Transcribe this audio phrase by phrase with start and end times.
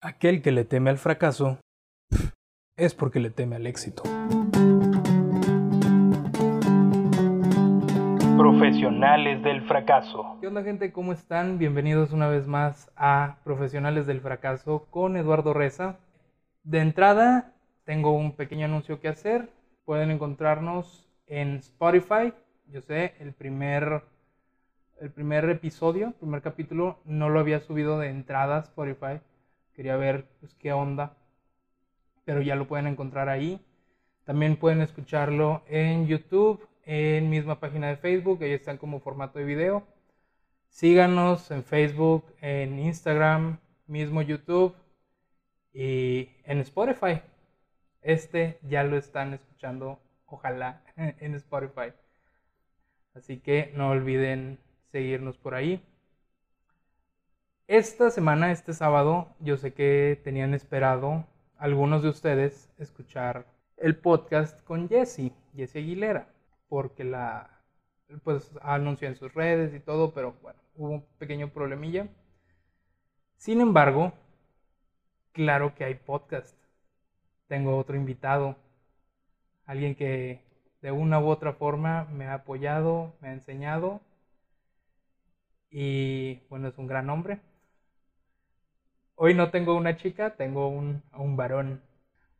[0.00, 1.58] Aquel que le teme al fracaso
[2.76, 4.04] es porque le teme al éxito.
[8.36, 10.38] Profesionales del fracaso.
[10.40, 10.92] ¿Qué onda gente?
[10.92, 11.58] ¿Cómo están?
[11.58, 15.96] Bienvenidos una vez más a Profesionales del fracaso con Eduardo Reza.
[16.62, 19.48] De entrada, tengo un pequeño anuncio que hacer.
[19.84, 22.32] Pueden encontrarnos en Spotify.
[22.68, 24.04] Yo sé, el primer,
[25.00, 29.18] el primer episodio, primer capítulo, no lo había subido de entrada a Spotify
[29.78, 31.16] Quería ver pues, qué onda.
[32.24, 33.64] Pero ya lo pueden encontrar ahí.
[34.24, 38.42] También pueden escucharlo en YouTube, en misma página de Facebook.
[38.42, 39.86] Ahí están como formato de video.
[40.68, 44.74] Síganos en Facebook, en Instagram, mismo YouTube
[45.72, 47.22] y en Spotify.
[48.02, 51.92] Este ya lo están escuchando, ojalá, en Spotify.
[53.14, 54.58] Así que no olviden
[54.90, 55.80] seguirnos por ahí.
[57.68, 61.26] Esta semana, este sábado, yo sé que tenían esperado
[61.58, 63.44] algunos de ustedes escuchar
[63.76, 66.28] el podcast con Jessie, Jessie Aguilera,
[66.70, 67.60] porque la
[68.24, 72.08] pues anunció en sus redes y todo, pero bueno, hubo un pequeño problemilla.
[73.36, 74.14] Sin embargo,
[75.32, 76.56] claro que hay podcast.
[77.48, 78.56] Tengo otro invitado,
[79.66, 80.40] alguien que
[80.80, 84.00] de una u otra forma me ha apoyado, me ha enseñado
[85.70, 87.40] y bueno, es un gran hombre.
[89.20, 91.82] Hoy no tengo una chica, tengo un, un varón,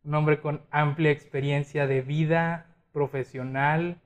[0.04, 4.00] un hombre con amplia experiencia de vida profesional,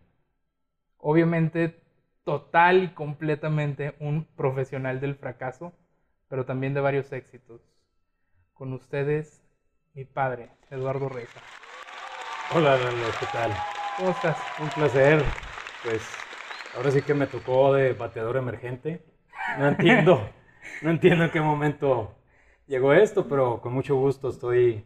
[0.96, 1.78] obviamente
[2.24, 5.74] total y completamente un profesional del fracaso,
[6.30, 7.60] pero también de varios éxitos.
[8.54, 9.44] Con ustedes,
[9.92, 11.42] mi padre, Eduardo Reza.
[12.54, 13.52] Hola, Lalo, ¿qué tal?
[13.98, 14.38] ¿Cómo estás?
[14.58, 15.22] Un placer.
[15.84, 16.08] Pues
[16.74, 19.04] ahora sí que me tocó de bateador emergente.
[19.58, 20.26] No entiendo,
[20.80, 22.16] no entiendo en qué momento
[22.72, 24.82] llegó esto, pero con mucho gusto estoy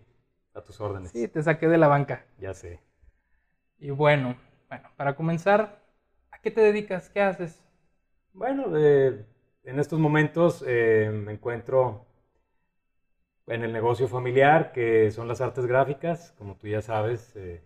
[0.54, 1.12] a tus órdenes.
[1.12, 2.24] Sí, te saqué de la banca.
[2.38, 2.80] Ya sé.
[3.78, 4.36] Y bueno,
[4.68, 5.78] bueno, para comenzar,
[6.32, 7.08] ¿a qué te dedicas?
[7.08, 7.62] ¿Qué haces?
[8.32, 12.04] Bueno, en estos momentos eh, me encuentro
[13.46, 16.34] en el negocio familiar, que son las artes gráficas.
[16.38, 17.62] Como tú ya sabes, eh,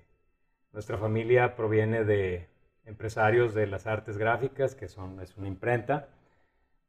[0.72, 2.50] nuestra familia proviene de
[2.84, 6.10] empresarios de las artes gráficas, que son, es una imprenta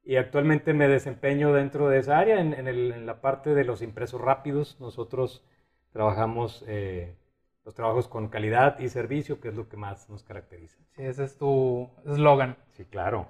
[0.04, 4.78] y actualmente me desempeño dentro de esa área, en, la parte de los impresos rápidos.
[4.80, 5.46] Nosotros
[5.92, 7.16] trabajamos eh,
[7.64, 10.78] los trabajos con calidad y servicio, que es lo que más nos caracteriza.
[10.96, 12.58] Sí, ese es tu eslogan.
[12.72, 13.28] Sí, claro.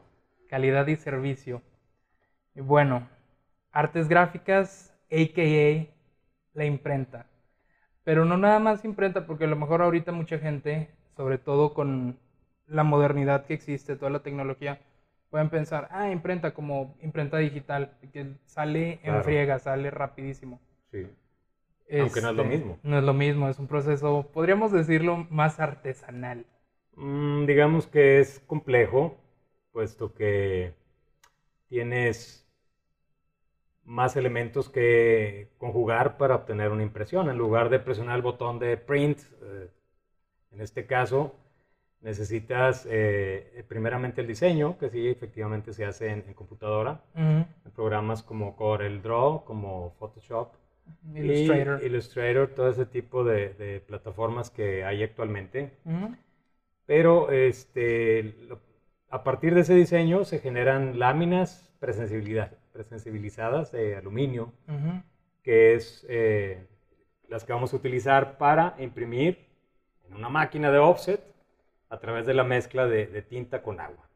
[0.47, 1.61] Calidad y servicio.
[2.55, 3.07] Y bueno,
[3.71, 5.87] artes gráficas, a.k.a.
[6.53, 7.25] la imprenta.
[8.03, 12.17] Pero no nada más imprenta, porque a lo mejor ahorita mucha gente, sobre todo con
[12.65, 14.79] la modernidad que existe, toda la tecnología,
[15.31, 20.59] pueden pensar, ah, imprenta como imprenta digital, que sale en friega, sale rapidísimo.
[20.91, 21.07] Sí.
[21.99, 22.79] Aunque no es lo este, mismo.
[22.83, 26.45] No es lo mismo, es un proceso, podríamos decirlo, más artesanal.
[26.95, 29.17] Mm, digamos que es complejo,
[29.71, 30.73] puesto que
[31.69, 32.45] tienes
[33.85, 37.29] más elementos que conjugar para obtener una impresión.
[37.29, 39.69] En lugar de presionar el botón de print, eh,
[40.51, 41.35] en este caso,
[42.01, 47.45] necesitas eh, primeramente el diseño, que sí, efectivamente se hace en, computadora, en
[47.75, 50.53] programas como Corel Draw, como Photoshop,
[51.13, 55.71] Illustrator, Illustrator todo ese tipo de, plataformas que hay actualmente.
[56.85, 58.35] Pero este,
[59.09, 64.51] a partir de ese diseño se generan láminas presensibilizadas de aluminio,
[65.43, 66.65] que es eh,
[67.29, 69.45] las que vamos a utilizar para imprimir
[70.07, 71.30] en una máquina de offset
[71.91, 74.07] a través de la mezcla de, tinta con agua.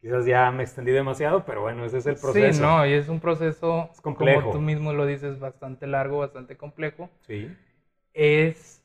[0.00, 2.52] Quizás ya me extendí demasiado, pero bueno, ese es el proceso.
[2.52, 4.42] Sí, no, y es un proceso, complejo.
[4.42, 7.10] como tú mismo lo dices, bastante largo, bastante complejo.
[7.26, 7.52] Sí.
[8.14, 8.80] Es,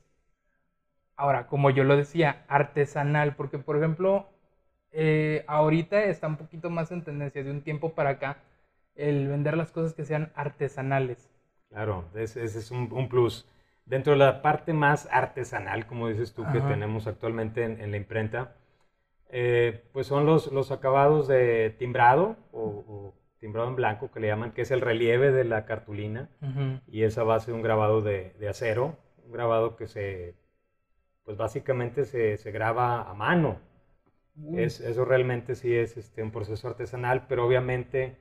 [1.15, 4.25] ahora, como yo lo decía, artesanal, porque por ejemplo,
[4.91, 8.37] eh, ahorita está un poquito más en tendencia de un tiempo para acá
[8.95, 11.29] el vender las cosas que sean artesanales.
[11.69, 13.45] Claro, ese, es un plus.
[13.85, 18.55] Dentro de la parte más artesanal, como dices tú, que tenemos actualmente en, la imprenta,
[19.29, 24.53] eh, pues son los, los acabados de timbrado o, timbrado en blanco, que le llaman,
[24.53, 26.29] que es el relieve de la cartulina,
[26.87, 30.35] y esa base de un grabado de, de, acero, un grabado que se,
[31.25, 33.59] pues básicamente se, se graba a mano.
[34.55, 38.17] Es, eso realmente sí es este, un proceso artesanal, pero obviamente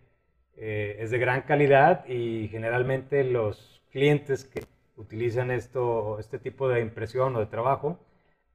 [0.56, 4.64] eh, es de gran calidad y generalmente los clientes que
[4.96, 7.98] utilizan esto, este tipo de impresión o de trabajo,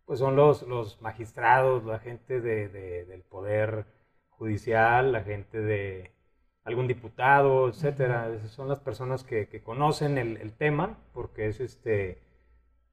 [0.05, 2.69] pues son los, los magistrados, la gente de,
[3.05, 3.85] del poder
[4.29, 6.11] judicial, la gente de
[6.63, 8.33] algún diputado, etcétera.
[8.33, 12.21] Esas son las personas que, conocen el, tema, porque es este,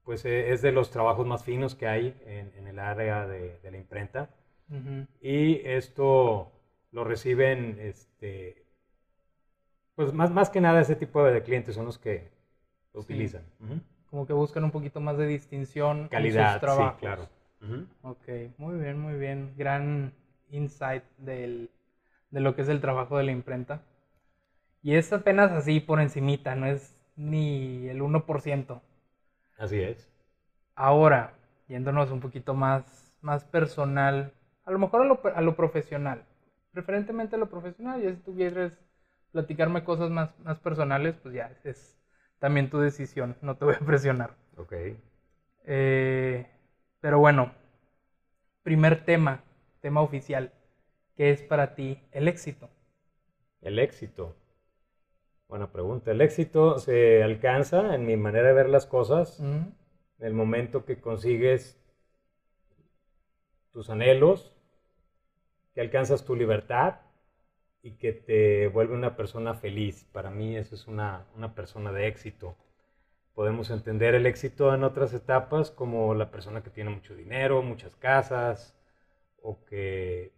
[0.05, 3.77] pues e, es de los trabajos más finos que hay en, el área de, la
[3.77, 4.31] imprenta.
[5.21, 6.51] Y esto
[6.91, 8.65] lo reciben, este,
[9.95, 12.31] pues más, más que nada ese tipo de clientes son los que
[12.95, 13.43] lo utilizan.
[14.11, 16.09] Como que buscan un poquito más de distinción.
[16.09, 17.29] Calidad, sí, claro.
[18.03, 19.55] Ok, muy bien, muy bien.
[19.57, 20.13] Gran
[20.51, 21.71] insight del,
[22.31, 23.83] de lo que es el trabajo de la imprenta.
[24.83, 28.81] Y es apenas así por encimita, no es ni el 1%.
[29.59, 30.11] Así es.
[30.75, 31.35] Ahora,
[31.69, 34.33] yéndonos un poquito más, más personal,
[34.65, 36.25] a lo mejor a lo, a lo profesional,
[36.73, 38.79] preferentemente a lo profesional, y si tú quieres
[39.33, 41.97] platicarme cosas más, más personales, pues ya es
[42.45, 44.35] también tu decisión, no te voy a presionar.
[44.59, 44.75] Ok.
[45.65, 46.47] Eh,
[47.01, 47.55] pero bueno,
[48.63, 49.43] primer tema,
[49.81, 50.53] tema oficial.
[51.17, 52.69] ¿Qué es para ti el éxito?
[53.63, 54.37] El éxito.
[55.49, 56.11] Buena pregunta.
[56.11, 59.75] El éxito se alcanza, en mi manera de ver las cosas, en
[60.19, 61.83] el momento que consigues
[63.73, 64.55] tus anhelos,
[65.73, 66.97] que alcanzas tu libertad
[67.85, 70.09] y que te vuelve una persona feliz.
[70.11, 72.57] Para mí eso es una, una persona de éxito.
[73.35, 77.95] Podemos entender el éxito en otras etapas como la persona que tiene mucho dinero, muchas
[77.95, 78.75] casas
[79.43, 80.33] o que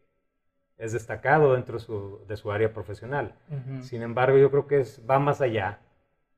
[0.77, 1.79] es destacado dentro
[2.27, 3.37] de su, área profesional.
[3.81, 5.79] Sin embargo, yo creo que es, va más allá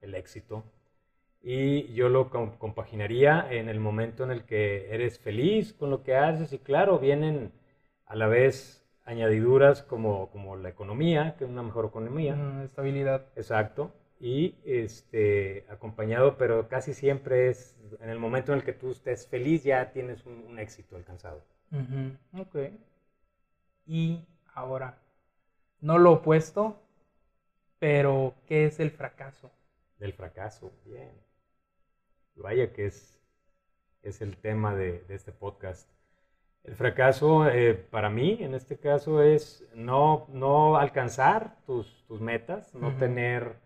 [0.03, 0.63] el éxito
[1.41, 2.29] y yo lo
[2.59, 6.99] compaginaría en el momento en el que eres feliz con lo que haces y claro,
[6.99, 7.51] vienen
[8.05, 8.78] a la vez
[9.09, 12.37] añadiduras como, como la economía, que es una mejor economía.
[12.65, 13.27] estabilidad.
[13.37, 18.91] Exacto y este, acompañado, pero casi siempre es en el momento en el que tú
[18.91, 21.45] estés feliz ya tienes un, éxito alcanzado.
[22.33, 22.57] Ok.
[23.87, 24.99] Y ahora,
[25.81, 26.83] no lo opuesto,
[27.79, 29.51] pero ¿qué es el fracaso?
[29.99, 31.13] Del fracaso, bien.
[32.35, 33.21] Vaya que es,
[34.03, 35.89] es el tema de, este podcast.
[36.69, 42.75] El fracaso eh, para mí, en este caso, es no, no alcanzar tus, tus metas,
[42.75, 43.57] no tener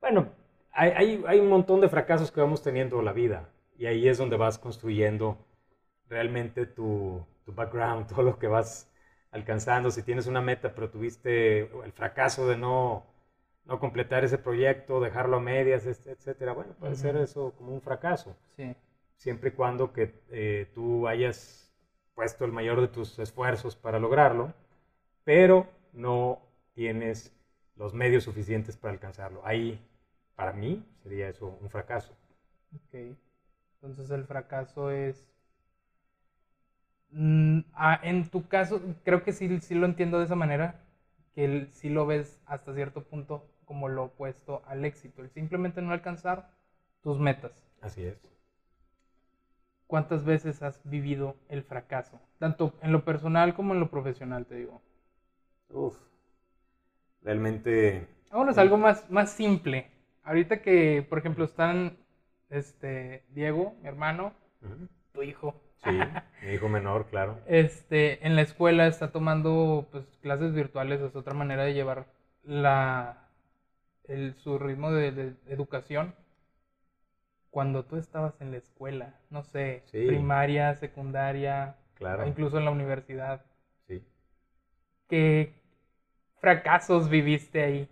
[0.00, 0.28] bueno,
[0.72, 4.36] hay, hay, un montón de fracasos que vamos teniendo la vida y ahí es donde
[4.36, 5.38] vas construyendo
[6.08, 8.90] realmente tu, tu background, todo lo que vas
[9.32, 9.90] alcanzando.
[9.90, 13.06] Si tienes una meta, pero tuviste el fracaso de no,
[13.64, 18.36] no completar ese proyecto, dejarlo a medias, etcétera, bueno, puede ser eso como un fracaso.
[18.56, 18.74] Sí.
[19.16, 21.67] Siempre y cuando que eh, tú hayas
[22.18, 24.52] puesto el mayor de tus esfuerzos para lograrlo,
[25.22, 26.40] pero no
[26.74, 27.32] tienes
[27.76, 29.40] los medios suficientes para alcanzarlo.
[29.46, 29.78] Ahí,
[30.34, 32.12] para mí, sería eso un fracaso.
[32.74, 33.16] Ok.
[33.74, 35.30] Entonces el fracaso es...
[37.10, 40.80] Mm, ah, en tu caso, creo que sí, sí lo entiendo de esa manera,
[41.36, 45.92] que sí lo ves hasta cierto punto como lo opuesto al éxito, el simplemente no
[45.92, 46.50] alcanzar
[47.00, 47.52] tus metas.
[47.80, 48.18] Así es.
[49.88, 52.20] ¿Cuántas veces has vivido el fracaso?
[52.38, 54.80] Tanto en lo personal como en lo profesional, te digo.
[55.70, 55.96] Uf,
[57.22, 58.06] realmente...
[58.30, 59.90] Vámonos es algo más, más simple.
[60.22, 61.96] Ahorita que, por ejemplo, están
[62.50, 64.34] este, Diego, mi hermano,
[65.12, 65.60] tu hijo.
[65.82, 65.90] Sí,
[66.42, 67.38] mi hijo menor, claro.
[67.46, 72.06] Este, en la escuela está tomando pues, clases virtuales, es otra manera de llevar
[72.44, 73.28] la,
[74.04, 76.14] el, su ritmo de, educación.
[77.50, 82.26] Cuando tú estabas en la escuela, no sé, primaria, secundaria, claro.
[82.26, 83.44] incluso en la universidad.
[83.86, 84.04] Sí.
[85.08, 85.54] ¿Qué,
[86.40, 87.88] fracasos viviste ahí?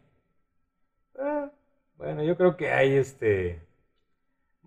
[1.19, 1.51] Ah,
[1.97, 3.67] bueno, yo creo que hay este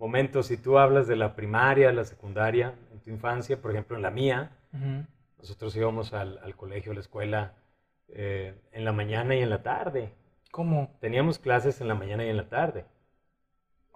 [0.00, 4.02] momentos, si tú hablas de la primaria, la secundaria, en tu infancia, por ejemplo, en
[4.02, 4.50] la mía,
[5.38, 7.52] nosotros íbamos al, colegio, a la escuela,
[8.08, 10.10] eh, en la mañana y en la tarde.
[10.50, 10.96] ¿Cómo?
[11.00, 12.86] Teníamos clases en la mañana y en la tarde.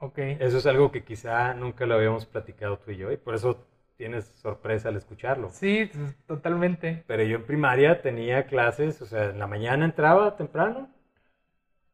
[0.04, 0.18] Ok.
[0.18, 3.66] Eso es algo que quizá nunca lo habíamos platicado tú y yo, y por eso
[3.96, 5.48] tienes sorpresa al escucharlo.
[5.50, 5.90] Sí,
[6.26, 7.04] totalmente.
[7.06, 10.90] Pero yo en primaria tenía clases, o sea, en la mañana entraba temprano,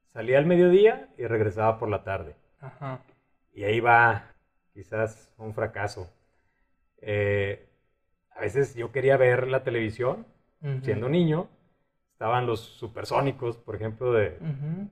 [0.09, 2.35] salía al mediodía y regresaba por la tarde.
[2.61, 3.01] Ajá.
[3.55, 4.33] Y ahí va
[4.75, 6.13] quizás un fracaso.
[7.03, 7.69] Eh,
[8.35, 10.27] a veces yo quería ver la televisión,
[10.83, 11.49] siendo niño,
[12.21, 14.37] estaban los supersónicos, por ejemplo, de,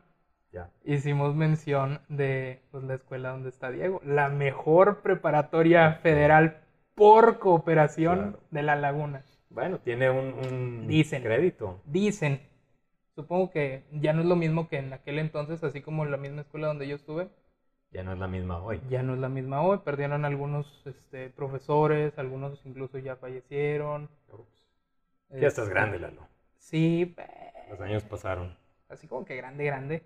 [0.84, 6.62] hicimos mención de pues, la escuela donde está Diego, la mejor preparatoria federal
[6.96, 9.24] por cooperación de La Laguna.
[9.50, 11.82] Bueno, tiene un, dicen, crédito.
[11.86, 12.42] Dicen.
[13.16, 16.18] Supongo que ya no es lo mismo que en aquel entonces, así como en la
[16.18, 17.30] misma escuela donde yo estuve.
[17.94, 18.82] Ya no es la misma hoy.
[18.90, 19.80] Ya no es la misma hoy.
[19.86, 24.10] Perdieron algunos este, profesores, algunos incluso ya fallecieron.
[25.30, 26.28] Ya estás este, grande, Lalo.
[26.58, 27.16] Sí.
[27.70, 28.58] Los años pasaron.
[28.90, 30.04] Así como que grande, grande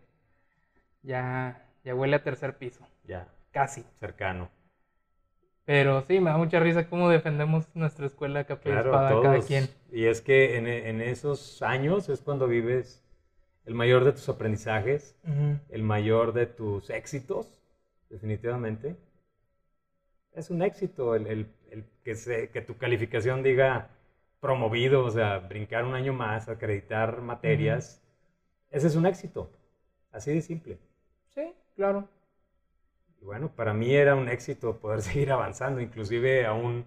[1.08, 2.86] ya, ya huele a tercer piso.
[3.06, 3.27] Ya.
[3.51, 3.86] Casi.
[4.00, 4.50] Cercano.
[5.65, 9.67] Pero sí, me da mucha risa cómo defendemos nuestra escuela capa espada cada quien.
[9.91, 13.03] Y es que en, en, esos años es cuando vives
[13.65, 15.17] el mayor de tus aprendizajes,
[15.70, 17.60] el mayor de tus éxitos,
[18.09, 18.95] definitivamente.
[20.33, 23.89] Es un éxito el, el, el que, se, que tu calificación diga
[24.39, 28.01] promovido, o sea, brincar un año más, acreditar materias.
[28.71, 29.51] Ese es un éxito.
[30.11, 30.79] Así de simple.
[31.29, 32.07] Sí, claro.
[33.21, 36.85] Y bueno, para mí era un éxito poder seguir avanzando, inclusive aún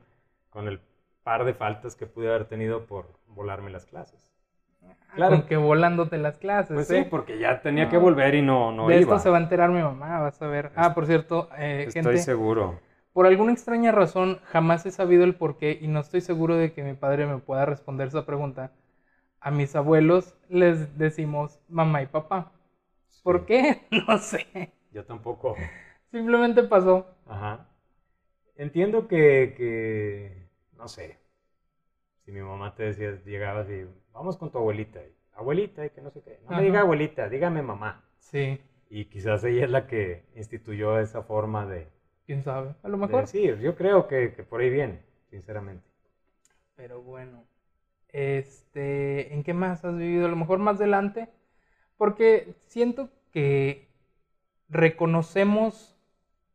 [0.49, 0.81] con el
[1.23, 4.29] par de faltas que pude haber tenido por volarme las clases.
[5.15, 5.47] Claro.
[5.47, 6.75] que volándote las clases.
[6.75, 7.07] Pues sí, ¿eh?
[7.09, 9.83] porque ya tenía que volver y no, no de esto se va a enterar mi
[9.83, 10.71] mamá, vas a ver.
[10.77, 12.81] Ah, por cierto, eh, estoy seguro.
[13.13, 16.73] Por alguna extraña razón, jamás he sabido el por qué y no estoy seguro de
[16.73, 18.73] que mi padre me pueda responder esa pregunta.
[19.41, 22.53] A mis abuelos les decimos mamá y papá.
[23.23, 23.83] ¿Por qué?
[24.07, 24.73] No sé.
[24.93, 25.57] Yo tampoco.
[26.11, 27.07] Simplemente pasó.
[27.27, 27.67] Ajá.
[28.57, 31.20] Entiendo que, que, no sé,
[32.25, 35.01] si mi mamá te decía, llegabas y vamos con tu abuelita,
[35.35, 36.41] abuelita, y que no sé qué.
[36.49, 38.05] No me diga abuelita, dígame mamá.
[38.19, 38.61] Sí.
[38.89, 41.89] Y quizás ella es la que instituyó esa forma de...
[42.27, 42.75] ¿Quién sabe?
[42.83, 43.27] A lo mejor.
[43.27, 45.01] Sí, yo creo que, que por ahí viene,
[45.31, 45.85] sinceramente.
[46.77, 47.45] Pero bueno,
[48.09, 50.27] este, ¿en qué más has vivido?
[50.27, 51.29] A lo mejor más adelante
[52.01, 53.89] porque siento que
[54.71, 55.99] reconocemos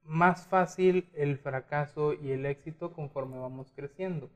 [0.03, 4.29] más fácil el fracaso y el éxito conforme vamos creciendo.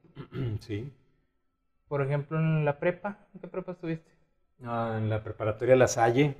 [0.59, 0.91] Sí.
[1.89, 4.09] Por ejemplo, en la prepa, ¿en qué prepa estuviste?
[4.63, 6.35] Ah, en la preparatoria La Salle.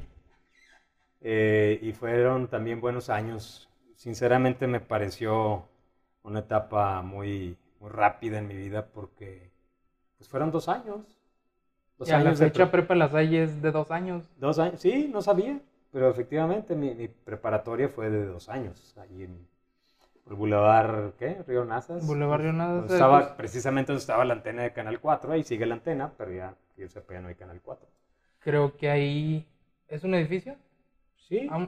[1.20, 3.68] Eh, y fueron también buenos años.
[3.96, 5.66] Sinceramente me pareció
[6.24, 9.52] una etapa muy, muy rápida en mi vida porque
[10.18, 11.20] pues fueron dos años
[12.06, 14.24] y a la fecha prepa Las Salle es de dos años.
[14.38, 15.60] Dos años, sí, no sabía.
[15.92, 18.96] Pero efectivamente mi, preparatoria fue de dos años.
[18.98, 19.48] Ahí en
[20.30, 21.42] el Boulevard, ¿qué?
[21.48, 22.06] Río Nazas.
[22.06, 22.92] Boulevard Río Nazas.
[22.92, 25.32] Estaba, precisamente donde estaba la antena de Canal 4.
[25.32, 27.88] Ahí sigue la antena, pero ya, yo sepa, ya no hay Canal 4.
[28.40, 29.48] Creo que ahí...
[29.88, 30.56] ¿Es un edificio?
[31.28, 31.48] Sí.
[31.52, 31.68] Ah,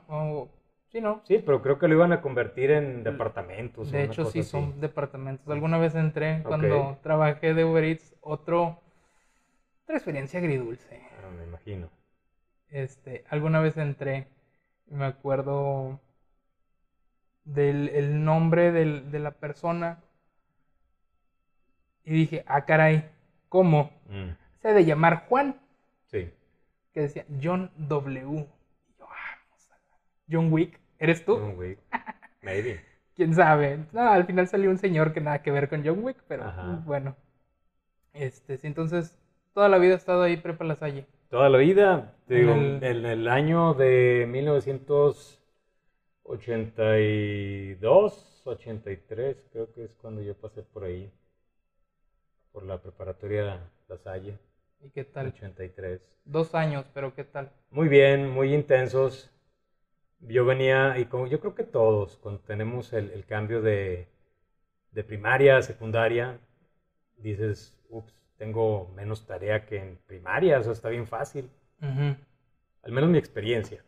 [0.89, 1.21] sí, ¿no?
[1.25, 3.91] Sí, pero creo que lo iban a convertir en departamentos.
[3.91, 5.47] De hecho, sí, son departamentos.
[5.49, 8.79] Alguna vez entré cuando trabajé de Uber Eats, otro
[9.95, 11.01] experiencia agridulce.
[11.19, 11.89] Ah, me imagino.
[12.69, 14.27] Este, alguna vez entré,
[14.87, 15.99] me acuerdo
[17.43, 19.99] del el nombre de la persona
[22.03, 23.09] y dije, ah, caray,
[23.49, 23.91] ¿cómo?
[24.09, 24.31] Mm.
[24.61, 25.59] Se de llamar Juan.
[26.07, 26.31] Sí.
[26.93, 28.47] Que decía John W.
[28.87, 29.37] Y yo, ah,
[30.29, 31.37] John Wick, ¿eres tú?
[31.37, 31.79] John Wick,
[32.41, 32.81] maybe.
[33.15, 33.85] ¿Quién sabe?
[33.91, 36.51] No, al final salió un señor que nada que ver con John Wick, pero
[36.85, 37.15] bueno.
[38.13, 39.21] Este, sí, entonces
[39.53, 41.05] Toda la vida ha estado ahí Prepa La Salle.
[41.29, 44.25] Toda la vida, digo, en el, año de
[46.31, 51.11] 1982, 83, creo que es cuando yo pasé por ahí,
[52.51, 54.37] por la preparatoria La Salle.
[54.81, 55.27] ¿Y qué tal?
[55.27, 56.19] 83.
[56.25, 57.51] Dos años, pero ¿qué tal?
[57.69, 59.29] Muy bien, muy intensos.
[60.21, 64.07] Yo venía, y como yo creo que todos, cuando tenemos el, el cambio de,
[64.91, 66.39] de primaria a secundaria,
[67.17, 71.49] dices, ups, tengo menos tarea que en primaria, o sea, está bien fácil.
[72.83, 73.83] Al menos mi experiencia.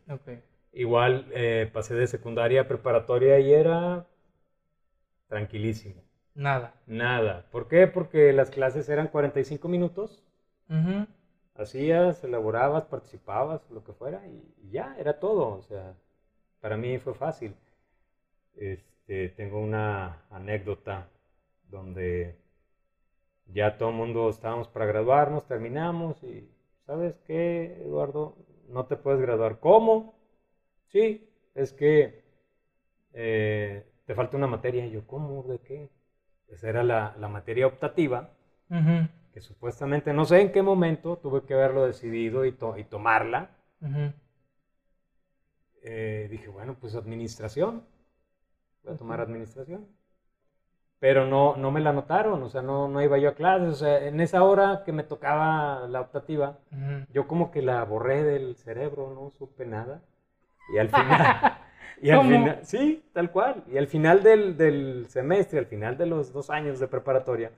[0.73, 4.07] Igual eh, pasé de secundaria a preparatoria y era
[5.27, 6.01] tranquilísimo.
[6.33, 6.73] Nada.
[6.87, 7.45] Nada.
[7.51, 7.85] ¿Por qué?
[7.87, 10.23] Porque las clases eran 45 minutos.
[11.55, 15.49] Hacías, elaborabas, participabas, lo que fuera, y, ya, era todo.
[15.49, 15.93] O sea,
[16.59, 17.55] para mí fue fácil.
[18.55, 21.07] Este, tengo una anécdota
[21.69, 22.35] donde
[23.45, 26.49] ya todo el mundo estábamos para graduarnos, terminamos y,
[26.87, 28.35] ¿sabes qué, Eduardo?
[28.69, 29.59] No te puedes graduar.
[29.59, 30.15] ¿Cómo?
[30.93, 32.23] Sí, es que
[33.13, 34.85] eh, te falta una materia.
[34.85, 35.41] Y yo, ¿cómo?
[35.43, 35.89] ¿De qué?
[36.47, 38.29] Esa era la, materia optativa,
[39.33, 43.50] que supuestamente, no sé en qué momento, tuve que haberlo decidido y, tomarla.
[45.81, 47.83] Eh, dije, bueno, pues administración.
[48.83, 49.88] Voy a tomar administración.
[51.00, 53.69] Pero no, no me la notaron, o sea, no, no iba yo a clases.
[53.69, 56.59] O sea, en esa hora que me tocaba la optativa,
[57.12, 60.03] yo como que la borré del cerebro, no supe nada.
[60.70, 61.58] Y al final,
[62.01, 63.63] y al final, sí, tal cual.
[63.67, 67.51] Y al final del, del, semestre, al final de los dos años de preparatoria,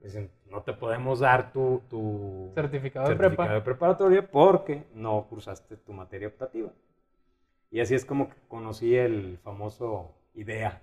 [0.00, 5.92] dicen, no te podemos dar tu, tu certificado, de, de preparatoria porque no cursaste tu
[5.92, 6.70] materia optativa.
[7.70, 10.82] Y así es como que conocí el famoso IDEA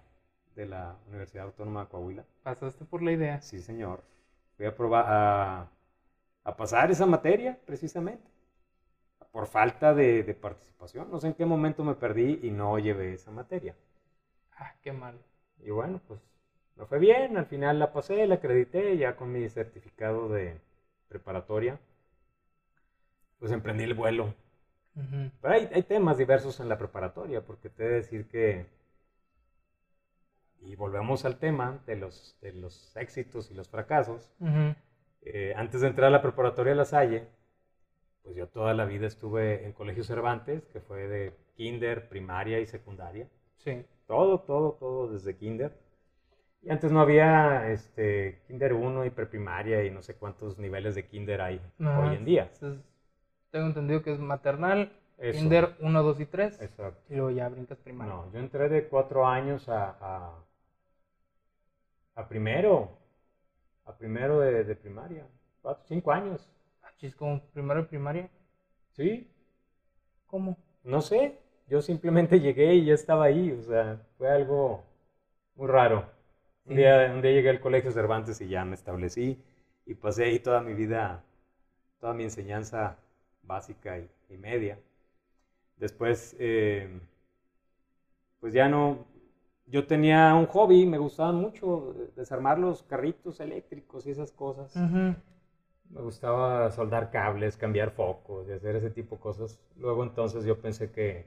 [0.56, 2.26] de la Universidad Autónoma de Coahuila.
[2.44, 3.42] ¿Pasaste por la IDEA?
[3.42, 4.04] Sí, señor.
[4.56, 5.70] Fui a probar a,
[6.44, 8.37] a pasar esa materia, precisamente
[9.38, 11.12] por falta de, participación.
[11.12, 13.76] No sé en qué momento me perdí y no llevé esa materia.
[14.58, 15.16] Ah, qué mal.
[15.60, 16.20] Y bueno, pues
[16.76, 17.38] no fue bien.
[17.38, 20.60] Al final la pasé, la acredité ya con mi certificado de
[21.08, 21.80] preparatoria.
[23.38, 24.34] Pues emprendí el vuelo.
[24.96, 28.66] Pero hay, hay, temas diversos en la preparatoria, porque te he de decir que,
[30.62, 34.32] y volvemos al tema de los, de los éxitos y los fracasos,
[35.22, 37.28] eh, antes de entrar a la preparatoria de La Salle,
[38.28, 42.66] pues yo toda la vida estuve en Colegio Cervantes, que fue de kinder, primaria y
[42.66, 43.30] secundaria.
[43.56, 43.86] Sí.
[44.06, 45.72] Todo, todo, todo desde kinder.
[46.62, 51.06] Y antes no había este, kinder 1 y preprimaria y no sé cuántos niveles de
[51.06, 52.52] kinder hay hoy en día.
[53.50, 54.92] tengo entendido que es maternal,
[55.32, 56.62] kinder 1, 2 y 3.
[56.62, 57.02] Exacto.
[57.08, 58.14] Y luego ya brincas primaria.
[58.14, 60.34] No, yo entré de 4 años a,
[62.14, 62.90] a, primero,
[63.86, 65.26] a primero de, de primaria.
[65.86, 66.57] 5 años.
[67.02, 68.30] ¿Es como primero de primaria?
[68.94, 69.30] Sí.
[70.26, 70.58] ¿Cómo?
[70.84, 71.38] No sé.
[71.68, 73.52] Yo simplemente llegué y ya estaba ahí.
[73.52, 74.84] O sea, fue algo
[75.56, 76.10] muy raro.
[76.66, 79.42] Un, día, un día llegué al colegio Cervantes y ya me establecí
[79.86, 81.24] y pasé ahí toda mi vida,
[82.00, 82.98] toda mi enseñanza
[83.42, 84.78] básica y, media.
[85.78, 87.00] Después, eh,
[88.42, 89.06] pues ya no,
[89.66, 94.76] yo tenía un hobby, me gustaban mucho desarmar los carritos eléctricos y esas cosas
[95.90, 99.60] me gustaba soldar cables, cambiar focos y hacer ese tipo de cosas.
[99.78, 101.26] Luego entonces yo pensé que,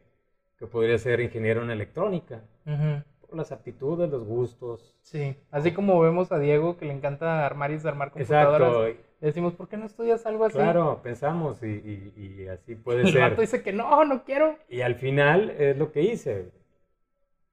[0.59, 2.43] que podría ser ingeniero en electrónica.
[2.65, 4.97] Por las aptitudes, los gustos.
[5.03, 8.89] Sí, así como vemos a Diego que le encanta armar y desarmar computadoras.
[8.89, 9.03] Exacto.
[9.21, 10.59] decimos, ¿por qué no estudias algo así?
[10.59, 13.33] Claro, pensamos y, y, así puede ser.
[13.33, 14.57] El dice que no, no quiero.
[14.69, 16.51] Y al final es lo que hice.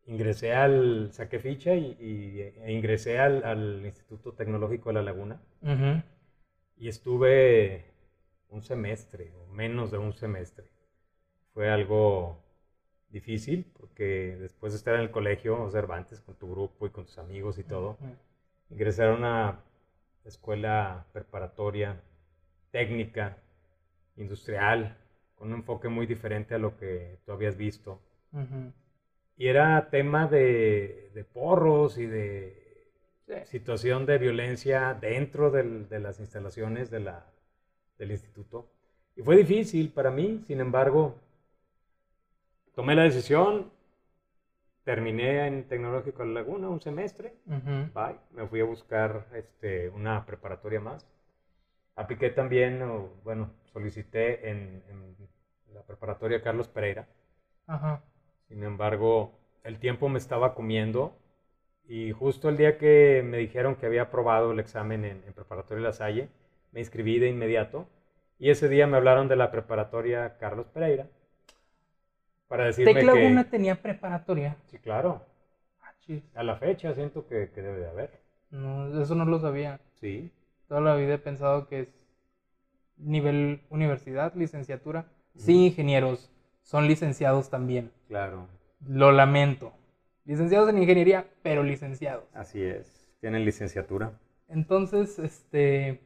[0.07, 5.39] Ingresé al, saqué ficha y, e ingresé al, al, Instituto Tecnológico de La Laguna.
[6.77, 7.85] Y estuve
[8.49, 10.69] un semestre o menos de un semestre.
[11.53, 12.43] Fue algo
[13.09, 17.17] difícil porque después de estar en el colegio Cervantes con tu grupo y con tus
[17.17, 17.97] amigos y todo,
[18.69, 19.59] ingresar a una
[20.23, 22.01] escuela preparatoria
[22.71, 23.37] técnica,
[24.17, 24.97] industrial,
[25.35, 27.99] con un enfoque muy diferente a lo que tú habías visto.
[29.35, 32.66] Y era tema de, de porros y de
[33.45, 37.25] situación de violencia dentro de las instalaciones de la,
[37.97, 38.69] del instituto.
[39.15, 41.15] Y fue difícil para mí, sin embargo,
[42.75, 43.71] tomé la decisión,
[44.83, 50.25] terminé en Tecnológico de la Laguna un semestre, bye, me fui a buscar este, una
[50.25, 51.05] preparatoria más.
[51.95, 52.79] Apliqué también,
[53.23, 54.83] bueno, solicité en,
[55.73, 57.07] la preparatoria Carlos Pereira.
[58.47, 61.16] Sin embargo, el tiempo me estaba comiendo
[61.87, 65.93] y justo el día que me dijeron que había aprobado el examen en, preparatoria La
[65.93, 66.27] Salle,
[66.71, 67.87] me inscribí de inmediato.
[68.39, 71.07] Y ese día me hablaron de la preparatoria Carlos Pereira.
[72.47, 74.57] Para decirme ¿Tec Laguna tenía preparatoria?
[74.67, 75.21] Sí, claro.
[75.81, 75.93] Ah,
[76.35, 78.21] A la fecha siento que, debe de haber.
[78.51, 79.79] No, eso no lo sabía.
[79.95, 80.31] Sí.
[80.67, 82.07] Toda la vida he pensado que es
[82.97, 85.05] nivel universidad, licenciatura.
[85.35, 86.31] Sí, ingenieros,
[86.63, 87.91] son licenciados también.
[88.07, 88.47] Claro.
[88.85, 89.73] Lo lamento.
[90.27, 92.25] Licenciados en ingeniería, pero licenciados.
[92.33, 94.11] Así es, tienen licenciatura.
[94.49, 96.01] Entonces, este,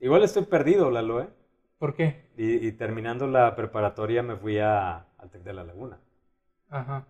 [0.00, 1.28] Igual estoy perdido, Lalo, ¿eh?
[1.78, 2.24] ¿Por qué?
[2.36, 5.98] Y, terminando la preparatoria me fui a, al TEC de la Laguna.
[6.70, 7.06] Ajá.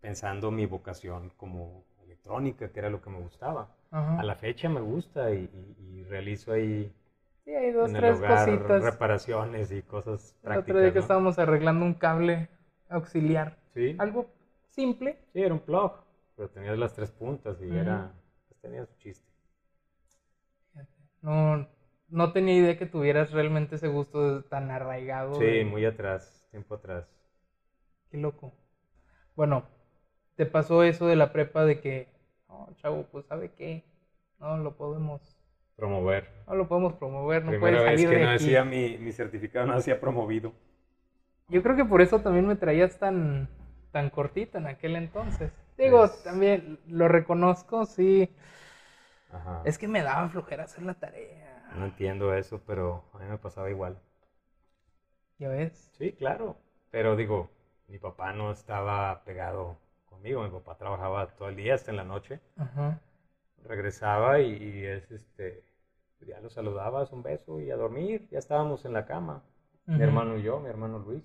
[0.00, 3.68] Pensando mi vocación como electrónica, que era lo que me gustaba.
[3.92, 6.92] A la fecha me gusta y, realizo ahí
[7.44, 8.82] Sí, hay dos, tres cositas.
[8.82, 10.68] Reparaciones y cosas prácticas.
[10.68, 12.48] El otro día que estábamos arreglando un cable
[12.88, 13.56] auxiliar.
[13.72, 13.94] Sí.
[13.98, 14.26] Algo
[14.70, 15.18] simple.
[15.32, 15.92] Sí, era un plug,
[16.36, 18.12] pero tenías las tres puntas y era,
[18.48, 19.28] pues tenía su chiste.
[21.22, 21.66] No,
[22.08, 25.34] no tenía idea que tuvieras realmente ese gusto tan arraigado.
[25.34, 27.06] Sí, muy atrás, tiempo atrás.
[28.10, 28.52] Qué loco.
[29.36, 29.64] Bueno,
[30.36, 32.08] ¿te pasó eso de la prepa de que,
[32.48, 33.84] no, chavo, pues sabe qué,
[34.38, 35.20] no lo podemos
[35.76, 36.28] promover?
[36.46, 39.66] No lo podemos promover, no Primera puedes salir vez que no decía mi, mi certificado,
[39.66, 40.52] no decía promovido.
[41.48, 43.48] Yo creo que por eso también me traías tan,
[43.92, 45.52] tan cortito en aquel entonces.
[45.76, 48.30] Digo, también lo reconozco, sí.
[49.32, 49.62] Ajá.
[49.64, 51.70] Es que me daba flojera hacer la tarea.
[51.74, 53.96] No entiendo eso, pero a mí me pasaba igual.
[55.38, 55.90] ¿Ya ves?
[55.96, 56.56] Sí, claro.
[56.90, 57.48] Pero digo,
[57.88, 60.42] mi papá no estaba pegado conmigo.
[60.42, 62.40] Mi papá trabajaba todo el día hasta en la noche.
[62.56, 63.00] Ajá.
[63.64, 65.62] Regresaba y, es este,
[66.26, 68.28] ya lo saludabas, un beso y a dormir.
[68.30, 69.42] Ya estábamos en la cama.
[69.86, 71.24] Mi hermano y yo, mi hermano Luis.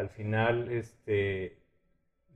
[0.00, 1.58] Al final, este,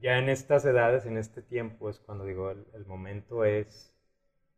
[0.01, 3.95] ya en estas edades, en este tiempo, es cuando digo, el, momento es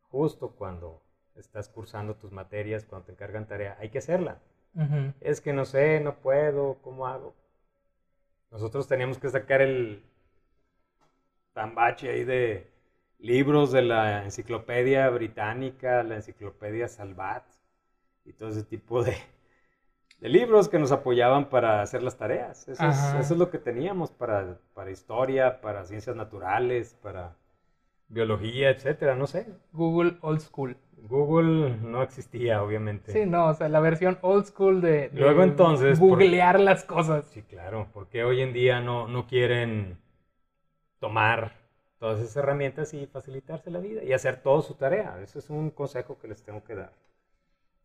[0.09, 1.01] justo cuando
[1.35, 4.39] estás cursando tus materias, cuando te encargan tarea, hay que hacerla.
[5.21, 7.33] Es que no sé, no puedo, ¿cómo hago?
[8.51, 10.03] Nosotros teníamos que sacar el
[11.53, 12.67] tambache ahí de
[13.19, 17.43] libros de la enciclopedia británica, la enciclopedia Salvat
[18.25, 19.15] y todo ese tipo de,
[20.19, 22.67] de libros que nos apoyaban para hacer las tareas.
[22.67, 22.83] Eso,
[23.19, 27.35] es, lo que teníamos para, para, historia, para ciencias naturales, para
[28.07, 29.47] biología, etcétera, no sé.
[29.73, 30.77] Google Old School.
[31.03, 33.11] Google no existía, obviamente.
[33.11, 35.99] Sí, no, o sea, la versión old school de, Luego entonces...
[35.99, 37.25] Googlear las cosas.
[37.25, 39.99] Sí, claro, porque hoy en día no, no quieren
[40.99, 41.53] tomar
[41.99, 45.19] todas esas herramientas y facilitarse la vida y hacer todo su tarea.
[45.21, 46.91] Ese es un consejo que les tengo que dar.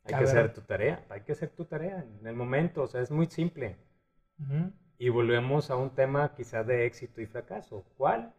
[0.05, 3.01] Hay que hacer tu tarea, hay que hacer tu tarea en el momento, o sea,
[3.01, 3.77] es muy simple.
[4.99, 7.85] Y volvemos a un tema quizá de éxito y fracaso.
[7.97, 8.35] ¿Cuál?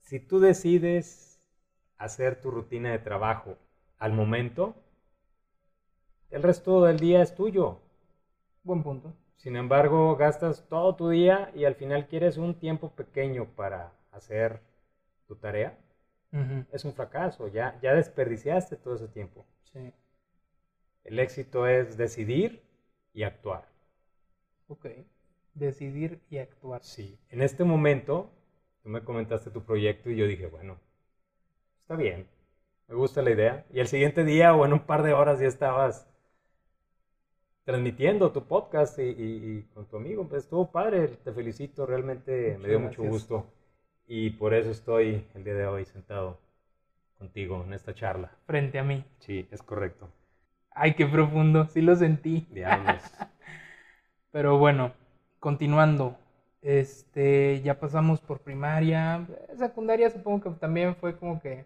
[0.00, 1.40] Si tú decides
[1.96, 3.56] hacer tu rutina de trabajo
[3.98, 4.74] al momento,
[6.30, 7.78] el resto del día es tuyo.
[8.64, 9.14] Buen punto.
[9.36, 14.60] Sin embargo, gastas todo tu día y al final quieres un tiempo pequeño para hacer
[15.26, 15.78] tu tarea.
[16.70, 19.44] Es un fracaso, ya, ya desperdiciaste todo ese tiempo.
[19.72, 19.92] Sí.
[21.04, 22.62] El éxito es decidir
[23.12, 23.68] y actuar.
[24.68, 24.86] Ok,
[25.54, 26.82] decidir y actuar.
[26.82, 28.30] Sí, en este momento
[28.82, 30.78] tú me comentaste tu proyecto y yo dije, bueno,
[31.82, 32.26] está bien,
[32.88, 33.66] me gusta la idea.
[33.72, 36.08] Y el siguiente día o en un par de horas ya estabas
[37.64, 40.26] transmitiendo tu podcast y, con tu amigo.
[40.28, 43.46] Pues estuvo padre, te felicito, realmente me dio mucho gusto.
[44.06, 46.38] Y por eso estoy el día de hoy sentado
[47.22, 48.32] contigo en esta charla.
[48.46, 49.04] Frente a mí.
[49.20, 50.08] Sí, es correcto.
[50.72, 52.48] Ay, qué profundo, sí lo sentí.
[52.50, 53.00] Diablos.
[54.32, 54.92] Pero bueno,
[55.38, 56.16] continuando.
[56.62, 59.24] Este, ya pasamos por primaria.
[59.56, 61.64] Secundaria supongo que también fue como que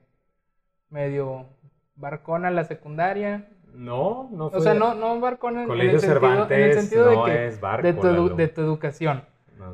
[0.91, 1.47] medio
[1.95, 3.49] barcona la secundaria.
[3.73, 4.59] No, no fue.
[4.59, 7.87] O sea, no, no barcona en, el sentido, en el sentido de que es barco,
[7.87, 9.23] de, tu, de, tu, educación.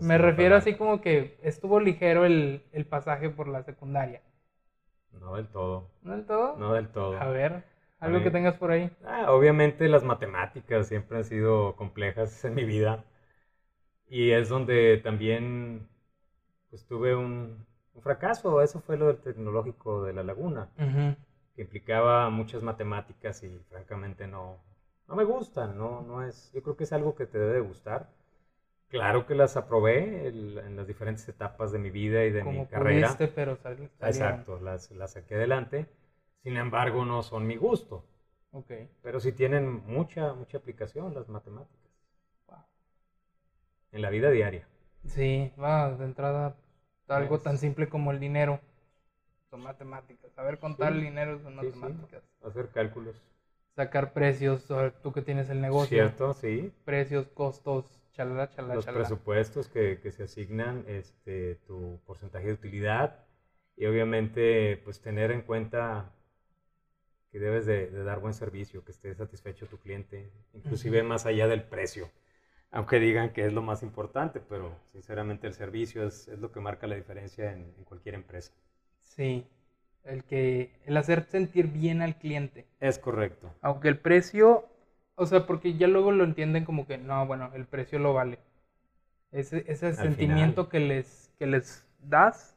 [0.00, 4.20] Me refiero así como que estuvo ligero el, el pasaje por la secundaria.
[5.20, 5.90] No del todo.
[6.02, 6.56] ¿No del todo?
[6.56, 7.20] No del todo.
[7.20, 7.64] A ver.
[8.00, 8.90] ¿Algo que tengas por ahí?
[9.04, 13.04] Ah, obviamente las matemáticas siempre han sido complejas en mi vida.
[14.08, 15.88] Y es donde también
[16.68, 17.64] pues, tuve un,
[18.00, 18.60] fracaso.
[18.60, 20.68] Eso fue lo del tecnológico de la laguna,
[21.54, 24.58] que implicaba muchas matemáticas y francamente no,
[25.06, 25.78] no me gustan.
[25.78, 28.10] No, no es, yo creo que es algo que te debe gustar.
[28.92, 33.16] Claro que las aprobé en las diferentes etapas de mi vida y de mi carrera.
[33.34, 33.58] pero
[34.00, 35.88] Exacto, las, las saqué adelante
[36.42, 38.04] sin embargo, no son mi gusto.
[38.50, 38.90] Okay.
[39.02, 41.78] Pero sí tienen mucha, mucha aplicación las matemáticas.
[43.92, 44.66] En la vida diaria.
[45.06, 46.56] Sí, va, de entrada,
[47.08, 48.58] algo tan simple como el dinero.
[49.50, 50.32] Son matemáticas.
[50.32, 52.22] Saber contar el dinero son matemáticas.
[52.42, 53.14] Hacer cálculos.
[53.74, 54.66] Sacar precios,
[55.02, 55.96] tú que tienes el negocio.
[55.96, 56.72] Cierto, sí.
[56.84, 63.24] Precios, costos, chalala, chalala, Los presupuestos que, que, se asignan, este, tu porcentaje de utilidad
[63.76, 66.12] y obviamente pues tener en cuenta
[67.30, 71.62] que debes de, dar buen servicio, que esté satisfecho tu cliente, inclusive más allá del
[71.62, 72.10] precio.
[72.70, 76.60] Aunque digan que es lo más importante, pero sinceramente el servicio es, es lo que
[76.60, 78.52] marca la diferencia en, en, cualquier empresa.
[79.00, 79.46] Sí.
[80.04, 82.66] El que, el hacer sentir bien al cliente.
[82.80, 83.54] Es correcto.
[83.60, 84.68] Aunque el precio,
[85.14, 88.38] o sea, porque ya luego lo entienden como que, no, bueno, el precio lo vale.
[89.30, 92.56] Ese, ese sentimiento que les, que les das,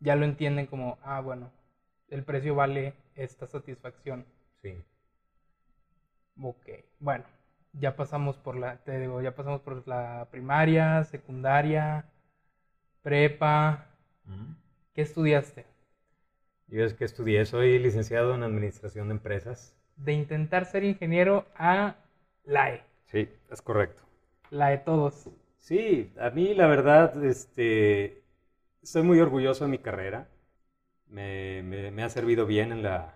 [0.00, 1.50] ya lo entienden como, ah, bueno,
[2.08, 4.24] el precio vale esta satisfacción.
[4.62, 4.74] Sí.
[6.40, 6.66] Ok,
[6.98, 7.24] bueno,
[7.72, 12.04] ya pasamos por la, te digo, ya pasamos por la primaria, secundaria,
[13.02, 13.86] prepa.
[14.94, 15.66] ¿Qué estudiaste?
[16.68, 19.76] Yo es que estudié, soy licenciado en Administración de Empresas.
[19.96, 21.94] De intentar ser ingeniero a
[22.44, 22.82] LAE.
[23.06, 24.02] Sí, es correcto.
[24.50, 25.30] La de todos.
[25.58, 28.22] Sí, a mí la verdad, este,
[28.82, 30.28] estoy muy orgulloso de mi carrera.
[31.08, 33.14] Me, ha servido bien en la,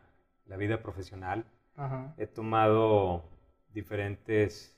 [0.57, 1.45] vida profesional.
[2.19, 3.25] He tomado
[3.73, 4.77] diferentes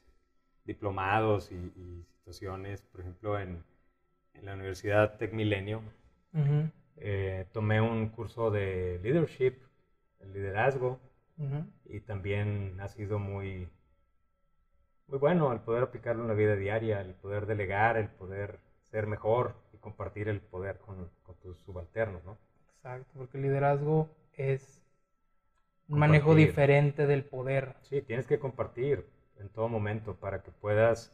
[0.65, 3.63] diplomados y, situaciones, por ejemplo, en,
[4.43, 5.83] la Universidad Tech Milenio.
[6.97, 9.55] Eh, tomé un curso de leadership,
[10.33, 11.01] liderazgo,
[11.87, 13.69] y también ha sido muy,
[15.07, 18.59] muy bueno el poder aplicarlo en la vida diaria, el poder delegar, el poder
[18.91, 22.37] ser mejor y compartir el poder con, con tus subalternos, ¿no?
[22.77, 24.83] Exacto, porque el liderazgo es
[25.89, 27.77] un manejo diferente del poder.
[27.83, 29.07] Sí, tienes que compartir
[29.39, 31.13] en todo momento para que puedas,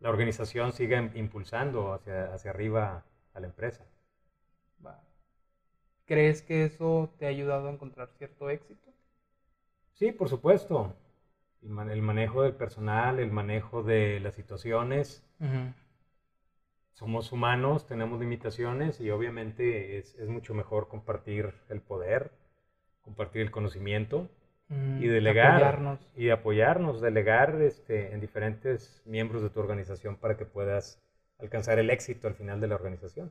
[0.00, 3.04] la organización siga impulsando hacia, hacia arriba
[3.34, 3.84] a la empresa.
[6.10, 8.90] ¿Crees que eso te ha ayudado a encontrar cierto éxito?
[9.92, 10.96] Sí, por supuesto.
[11.62, 15.22] El, manejo del personal, el manejo de las situaciones
[16.94, 22.32] somos humanos, tenemos limitaciones y obviamente es, mucho mejor compartir el poder,
[23.02, 24.28] compartir el conocimiento
[24.68, 26.10] y mm, delegar apoyarnos.
[26.16, 31.00] y apoyarnos, delegar este, en diferentes miembros de tu organización para que puedas
[31.38, 33.30] alcanzar el éxito al final de la organización.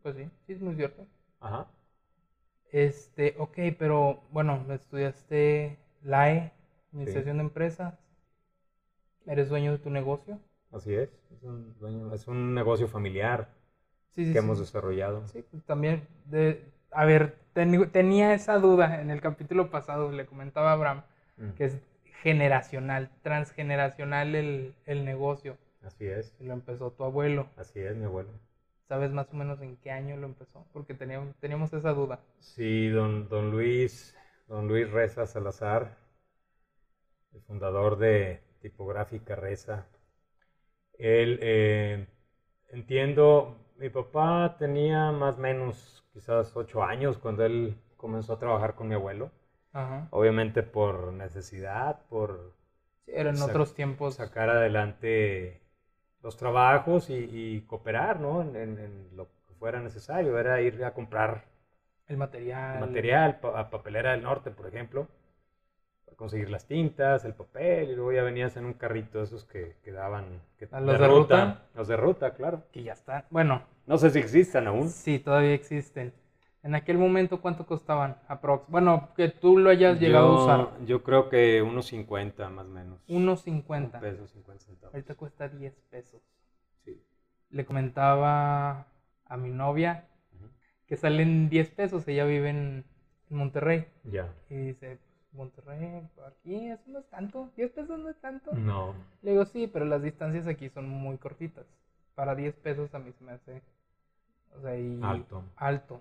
[0.00, 1.08] Pues sí, sí es muy cierto.
[1.40, 1.66] Ajá.
[2.70, 6.52] Este, ok, pero bueno, estudiaste LAE,
[6.92, 7.94] Administración de Empresas.
[9.26, 10.38] ¿Eres dueño de tu negocio?
[10.72, 13.48] Así es, es un, es un negocio familiar
[14.14, 15.26] que hemos desarrollado.
[15.26, 20.70] Sí, pues también, de, a ver, tenía esa duda en el capítulo pasado, le comentaba
[20.70, 21.02] a Abraham,
[21.38, 21.50] mm.
[21.50, 21.78] que es
[22.22, 25.56] generacional, transgeneracional el, el negocio.
[25.82, 26.34] Así es.
[26.38, 27.48] Y lo empezó tu abuelo.
[27.56, 28.30] Así es, mi abuelo.
[28.90, 30.66] ¿Sabes más o menos en qué año lo empezó?
[30.72, 32.18] Porque teníamos, teníamos esa duda.
[32.40, 34.16] Sí, don, don Luis,
[34.48, 35.96] don Luis Reza Salazar,
[37.32, 39.86] el fundador de Tipográfica Reza,
[40.98, 42.06] él, eh,
[42.68, 48.74] entiendo, mi papá tenía más o menos quizás ocho años cuando él comenzó a trabajar
[48.74, 49.30] con mi abuelo.
[50.10, 52.52] Obviamente por necesidad, por...
[53.04, 54.14] Sí, eran otros tiempos.
[54.14, 55.62] Sacar adelante
[56.22, 58.42] los trabajos y, cooperar, ¿no?
[58.42, 60.38] En, lo que fuera necesario.
[60.38, 61.44] Era ir a comprar...
[62.06, 62.74] El material.
[62.74, 65.06] El material, a Papelera del Norte, por ejemplo
[66.20, 69.90] conseguir las tintas, el papel, y luego ya venías en un carrito esos que, que
[69.90, 70.42] daban...
[70.58, 72.62] Que, los de, ruta, Los de ruta, claro.
[72.70, 73.24] Que ya están.
[73.30, 73.62] Bueno.
[73.86, 74.90] No sé si existan aún.
[74.90, 76.12] Sí, todavía existen.
[76.62, 78.18] En aquel momento, ¿cuánto costaban?
[78.28, 78.68] Aprox.
[78.68, 80.84] Bueno, que tú lo hayas llegado a usar.
[80.84, 83.00] Yo creo que unos 50 más o menos.
[83.08, 83.98] Unos 50.
[83.98, 84.94] pesos, 50 centavos.
[84.94, 86.20] Ahorita cuesta 10 pesos.
[86.84, 87.02] Sí.
[87.48, 88.86] Le comentaba
[89.24, 90.06] a mi novia
[90.86, 92.06] que salen 10 pesos.
[92.08, 92.84] Ella vive en,
[93.30, 93.86] en Monterrey.
[94.04, 94.28] Ya.
[94.50, 94.98] Y dice,
[95.32, 98.52] Monterrey, aquí, eso no es tanto, 10 pesos no es tanto.
[98.52, 98.94] No.
[99.22, 101.66] Le digo, sí, pero las distancias aquí son muy cortitas.
[102.14, 103.62] Para 10 pesos a mí se me hace,
[104.56, 105.44] o sea, y alto.
[105.56, 106.00] Alto.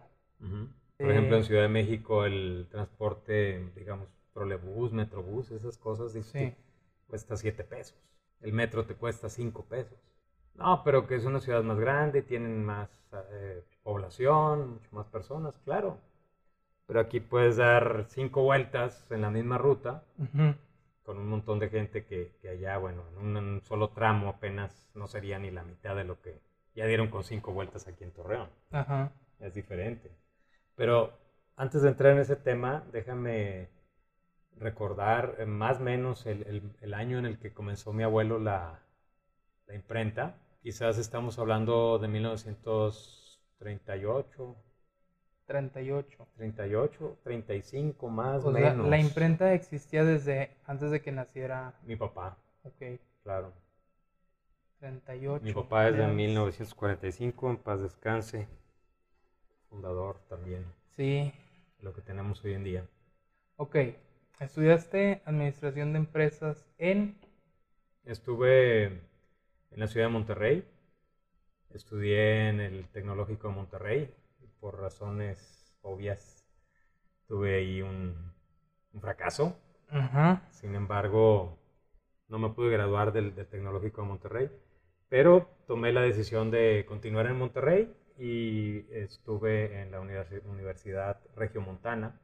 [0.97, 6.53] Por ejemplo, en Ciudad de México el transporte, digamos, trolebús, metrobús, esas cosas, sí.
[7.07, 7.97] cuesta 7 pesos.
[8.41, 9.97] El metro te cuesta 5 pesos.
[10.55, 12.89] No, pero que es una ciudad más grande, tienen más
[13.31, 15.97] eh, población, mucho más personas, claro
[16.89, 20.03] pero aquí puedes dar cinco vueltas en la misma ruta
[21.03, 25.37] con un montón de gente que, allá, bueno, en un, solo tramo apenas no sería
[25.37, 26.41] ni la mitad de lo que
[26.73, 28.49] ya dieron con cinco vueltas aquí en Torreón.
[29.39, 30.09] Es diferente.
[30.79, 31.11] Pero
[31.57, 33.67] antes de entrar en ese tema, déjame
[34.55, 38.79] recordar eh, más o menos el, año en el que comenzó mi abuelo la,
[39.67, 40.37] la imprenta.
[40.63, 44.55] Quizás estamos hablando de 1938,
[45.47, 46.27] 38.
[46.37, 48.87] 38, 35 más o menos.
[48.87, 51.73] La, imprenta existía desde antes de que naciera.
[51.83, 52.37] Mi papá.
[52.63, 53.01] Ok.
[53.23, 53.51] Claro.
[54.79, 55.43] 38.
[55.43, 58.47] Mi papá es de 1945, en paz descanse.
[59.69, 60.65] Fundador también.
[60.95, 61.31] Sí.
[61.79, 62.85] Lo que tenemos hoy en día.
[63.55, 63.75] Ok.
[64.39, 67.17] ¿Estudiaste administración de empresas en?
[68.05, 70.65] Estuve en la ciudad de Monterrey.
[71.69, 74.13] Estudié en el Tecnológico de Monterrey
[74.59, 76.45] por razones obvias,
[77.27, 78.33] tuve ahí un,
[78.99, 79.55] fracaso.
[80.51, 81.57] Sin embargo,
[82.27, 84.51] no me pude graduar del, Tecnológico de Monterrey,
[85.07, 92.19] pero tomé la decisión de continuar en Monterrey y estuve en la Universidad Regiomontana.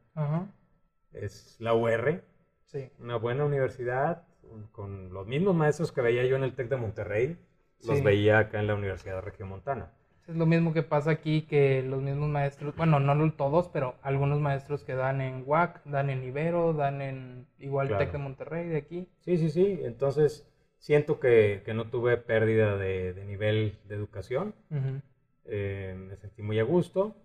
[1.13, 2.23] Es la UR,
[2.65, 2.91] sí.
[2.99, 4.23] una buena universidad
[4.71, 7.37] con los mismos maestros que veía yo en el TEC de Monterrey,
[7.87, 9.91] los veía acá en la Universidad Regiomontana.
[10.27, 14.39] Es lo mismo que pasa aquí que los mismos maestros, bueno, no todos, pero algunos
[14.39, 18.77] maestros que dan en UAC, dan en Ibero, dan en igual TEC de Monterrey, de
[18.77, 19.07] aquí.
[19.19, 19.79] Sí, sí, sí.
[19.83, 24.55] Entonces siento que, que no tuve pérdida de, de, nivel de educación.
[25.45, 27.15] Eh, me sentí muy a gusto.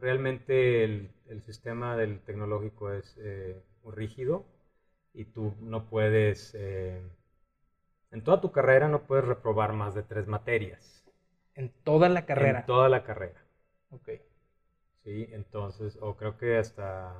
[0.00, 4.44] Realmente el, el sistema del tecnológico es eh, muy rígido
[5.12, 7.00] y tú no puedes, eh,
[8.12, 11.04] en toda tu carrera no puedes reprobar más de tres materias.
[11.54, 12.60] En toda la carrera.
[12.60, 13.40] En toda la carrera.
[13.90, 14.10] Ok.
[15.04, 17.14] Sí, entonces, o creo que hasta...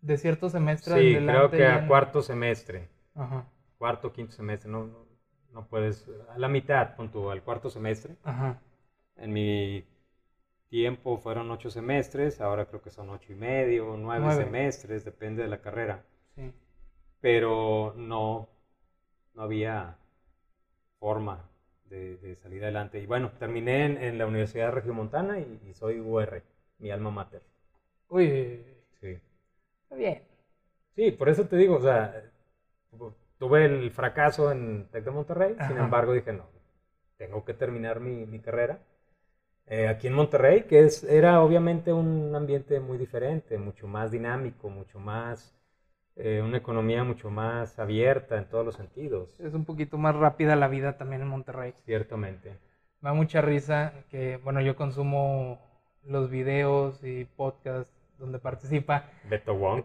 [0.00, 2.88] De cierto semestre Sí, creo que a cuarto semestre.
[3.14, 3.46] Ajá.
[3.78, 5.06] Cuarto, quinto semestre, no,
[5.52, 6.06] no, puedes...
[6.30, 8.16] A la mitad, punto, al cuarto semestre.
[8.24, 8.58] Ajá.
[9.16, 9.84] En mi
[10.68, 15.48] tiempo fueron ocho semestres, ahora creo que son ocho y medio, nueve, semestres, depende de
[15.48, 16.04] la carrera.
[16.34, 16.52] Sí.
[17.20, 18.48] Pero no,
[19.34, 19.98] no había
[20.98, 21.50] forma
[21.86, 23.00] de, salir adelante.
[23.00, 26.42] Y bueno, terminé en, la Universidad de Regiomontana y, y soy UR,
[26.78, 27.42] mi alma mater.
[28.08, 28.64] Uy,
[29.00, 29.18] sí.
[29.82, 30.22] Está bien.
[30.94, 32.30] Sí, por eso te digo, o sea,
[33.38, 36.46] tuve el fracaso en Tec de Monterrey, sin embargo dije, no,
[37.16, 38.80] tengo que terminar mi, mi carrera.
[39.66, 44.68] Eh, aquí en Monterrey, que es, era obviamente un ambiente muy diferente, mucho más dinámico,
[44.68, 45.54] mucho más
[46.22, 49.38] eh, una economía mucho más abierta en todos los sentidos.
[49.40, 51.72] Es un poquito más rápida la vida también en Monterrey.
[51.86, 52.58] Ciertamente.
[53.00, 55.58] Me da mucha risa que, bueno, yo consumo
[56.04, 59.04] los videos y podcasts donde participa.
[59.30, 59.82] Beto Wong.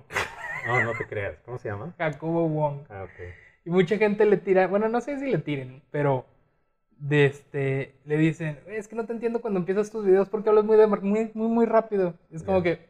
[0.68, 1.40] No, no te creas.
[1.46, 1.94] ¿Cómo se llama?
[1.98, 2.82] Jacobo Wong.
[2.90, 3.26] Ah, ok.
[3.66, 6.26] Y mucha gente le tira, bueno, no sé si le tiren, pero
[6.98, 10.66] de este, le dicen, es que no te entiendo cuando empiezas tus videos porque hablas
[10.66, 12.14] muy, muy, muy, muy rápido.
[12.32, 12.86] Es como que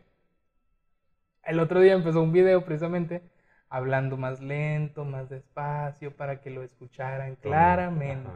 [1.43, 3.21] el otro día empezó un video precisamente
[3.69, 8.29] hablando más lento, más despacio, para que lo escucharan claramente.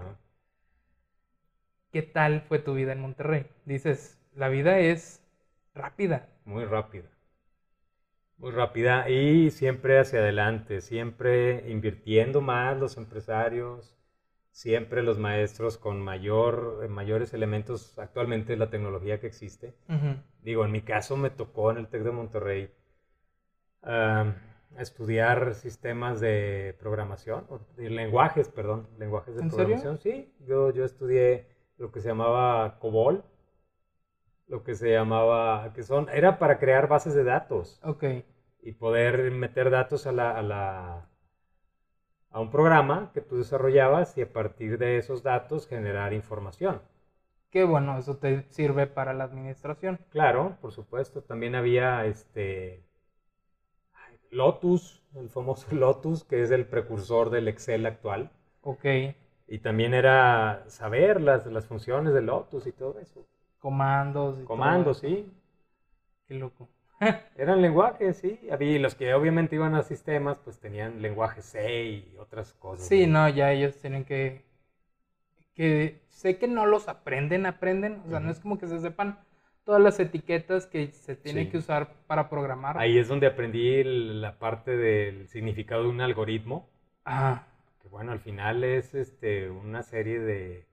[1.92, 3.48] ¿Qué tal fue tu vida en Monterrey?
[3.66, 5.24] Dices, la vida es
[5.74, 6.28] rápida.
[6.46, 7.10] Muy rápida.
[8.38, 13.99] Muy rápida y siempre hacia adelante, siempre invirtiendo más los empresarios,
[14.52, 19.76] siempre los maestros con mayor, mayores elementos, actualmente la tecnología que existe.
[20.42, 22.72] Digo, en mi caso me tocó en el TEC de Monterrey
[24.78, 30.00] estudiar sistemas de programación, de lenguajes, perdón, lenguajes de programación.
[30.00, 33.24] Sí, yo, yo estudié lo que se llamaba COBOL,
[34.48, 37.80] lo que se llamaba, que son, era para crear bases de datos.
[37.84, 38.04] Ok.
[38.62, 41.10] Y poder meter datos a la, a la,
[42.32, 46.82] a un programa que tú desarrollabas y a partir de esos datos generar información.
[47.52, 50.00] Qué bueno, eso te sirve para la administración.
[50.12, 51.22] Claro, por supuesto.
[51.22, 52.84] También había este
[54.32, 58.30] Lotus, el famoso Lotus, que es el precursor del Excel actual.
[58.62, 58.86] Ok.
[59.48, 63.26] Y también era saber las, las funciones de Lotus y todo eso.
[63.60, 64.40] Comandos.
[64.40, 65.32] Y Comandos, sí.
[66.28, 66.70] Qué loco.
[67.38, 68.40] Eran lenguajes, sí.
[68.52, 72.88] Había los que obviamente iban a sistemas, pues tenían lenguaje C y otras cosas.
[72.88, 74.44] Sí, no, ya ellos tienen que.
[75.56, 78.02] que sé que no los aprenden, aprenden.
[78.06, 79.20] O sea, no es como que se sepan
[79.64, 82.78] todas las etiquetas que se tienen que usar para programar.
[82.78, 86.68] Ahí es donde aprendí la parte del significado de un algoritmo.
[87.06, 87.46] Ajá.
[87.82, 90.66] Que bueno, al final es este, una serie de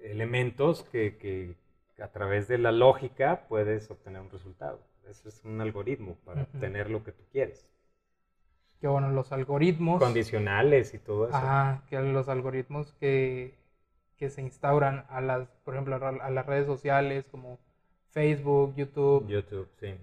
[0.00, 1.56] elementos que, que
[2.02, 4.80] a través de la lógica puedes obtener un resultado.
[5.08, 7.68] Eso es un algoritmo para obtener lo que tú quieres.
[8.80, 10.02] Que bueno, los algoritmos.
[10.02, 11.36] Condicionales y todo eso.
[11.36, 13.54] Ajá, que los algoritmos que,
[14.16, 17.58] que se instauran a las, por ejemplo, a las redes sociales como
[18.10, 19.26] Facebook, YouTube.
[19.26, 19.94] YouTube, sí.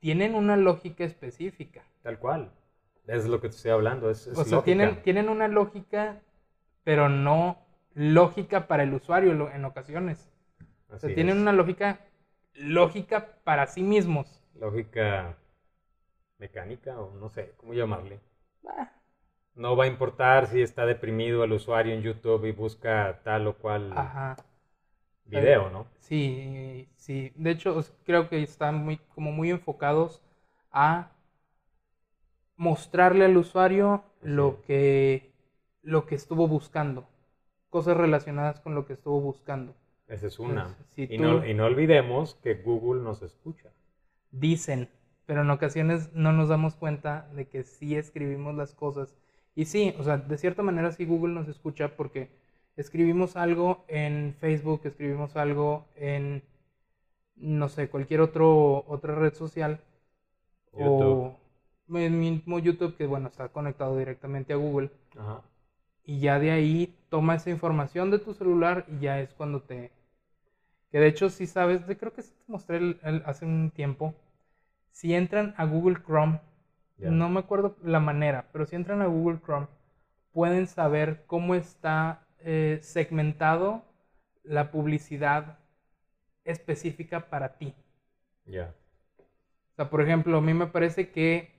[0.00, 1.82] Tienen una lógica específica.
[2.02, 2.50] Tal cual.
[3.06, 4.10] Es lo que te estoy hablando.
[4.10, 6.20] Es, o sea, tienen, tienen una lógica,
[6.82, 7.58] pero no
[7.94, 10.30] lógica para el usuario en ocasiones.
[10.88, 12.00] o sea, tienen una lógica
[12.54, 14.42] lógica para sí mismos.
[14.54, 15.36] Lógica
[16.38, 18.20] mecánica o no sé, ¿cómo llamarle?
[18.66, 18.90] Ah.
[19.54, 23.56] No va a importar si está deprimido el usuario en YouTube y busca tal o
[23.56, 24.36] cual Ajá
[25.24, 25.86] video, ¿no?
[25.98, 27.32] Sí, sí.
[27.36, 30.22] De hecho, creo que están muy, como muy enfocados
[30.70, 31.10] a
[32.56, 35.32] mostrarle al usuario lo que,
[35.82, 37.08] lo que estuvo buscando.
[37.70, 39.74] Cosas relacionadas con lo que estuvo buscando.
[40.12, 40.76] Esa es una.
[40.96, 43.70] y, no, y no olvidemos que Google nos escucha.
[44.30, 44.88] Dicen,
[45.26, 49.14] pero en ocasiones no nos damos cuenta de que sí escribimos las cosas.
[49.54, 52.30] Y sí, o sea, de cierta manera sí Google nos escucha porque
[52.76, 56.42] escribimos algo en Facebook, escribimos algo en,
[57.36, 59.80] no sé, cualquier otro, otra red social.
[60.72, 61.38] O
[61.94, 64.90] en mismo YouTube, que bueno, está conectado directamente a Google.
[65.18, 65.42] Ajá.
[66.04, 69.92] Y ya de ahí toma esa información de tu celular y ya es cuando te...
[70.92, 74.14] Que de hecho, si sabes, creo que te mostré hace un tiempo.
[74.90, 76.38] Si entran a Google Chrome,
[76.98, 79.66] no me acuerdo la manera, pero si entran a Google Chrome,
[80.32, 83.82] pueden saber cómo está eh, segmentado
[84.44, 85.58] la publicidad
[86.44, 87.74] específica para ti.
[88.44, 88.74] Ya.
[89.72, 91.50] O sea, por ejemplo, a mí me parece que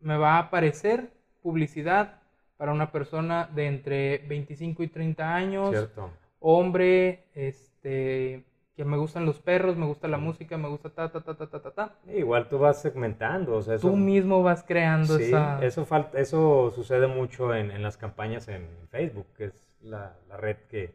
[0.00, 1.10] me va a aparecer
[1.42, 2.20] publicidad
[2.56, 5.70] para una persona de entre 25 y 30 años.
[5.70, 6.10] Cierto.
[6.40, 8.44] Hombre, este,
[8.80, 11.46] que me gustan los perros, me gusta la música, me gusta ta, ta, ta, ta,
[11.60, 11.94] ta, ta.
[12.14, 17.06] Igual tú vas segmentando, o sea, Tú mismo vas creando sí, eso, falta, eso sucede
[17.06, 20.94] mucho en, en, las campañas en Facebook, que es la, la, red que,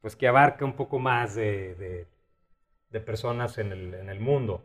[0.00, 2.06] pues, que abarca un poco más de, de,
[2.88, 4.64] de personas en el, en el mundo.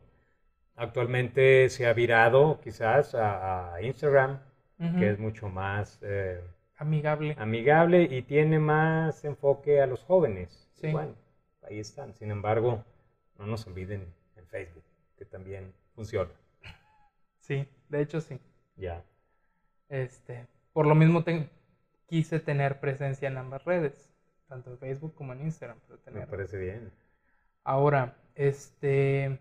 [0.78, 4.39] Actualmente se ha virado quizás a, Instagram,
[4.98, 6.39] que es mucho más eh,
[6.78, 7.36] amigable.
[7.38, 10.70] amigable y tiene más enfoque a los jóvenes.
[10.76, 10.93] Sí.
[10.93, 11.26] Bueno,
[11.68, 12.13] ahí están.
[12.13, 12.84] Sin embargo,
[13.38, 14.84] no nos olviden en Facebook,
[15.18, 16.32] que también funciona.
[17.39, 18.39] Sí, de hecho sí.
[18.76, 19.03] Ya.
[19.89, 21.24] Este, por lo mismo
[22.07, 24.09] quise tener presencia en ambas redes,
[24.47, 25.78] tanto en Facebook como en Instagram.
[26.11, 26.91] Me parece bien.
[27.63, 29.39] Ahora, este,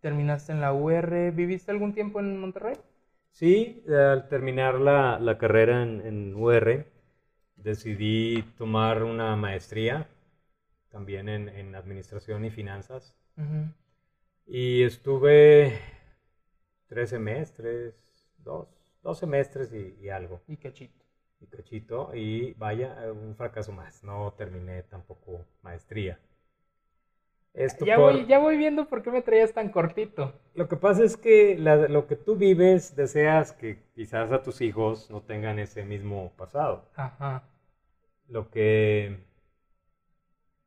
[0.00, 1.32] terminaste en la UR.
[1.32, 2.76] ¿Viviste algún tiempo en Monterrey?
[3.30, 6.86] Sí, al terminar la, la carrera en, en, UR,
[7.56, 10.08] decidí tomar una maestría
[10.96, 13.14] también en, en administración y finanzas.
[14.46, 15.78] Y estuve
[16.86, 17.94] tres semestres,
[18.38, 18.66] dos,
[19.02, 20.40] dos semestres y, y, algo.
[20.48, 21.04] Y cachito.
[21.40, 24.02] Y cachito, y vaya, un fracaso más.
[24.02, 26.18] No terminé tampoco maestría
[27.84, 30.34] ya, voy, ya voy viendo por qué me traías tan cortito.
[30.54, 35.10] Lo que pasa es que lo que tú vives, deseas que quizás a tus hijos
[35.10, 36.84] no tengan ese mismo pasado.
[36.96, 37.44] Ajá.
[38.28, 39.25] Lo que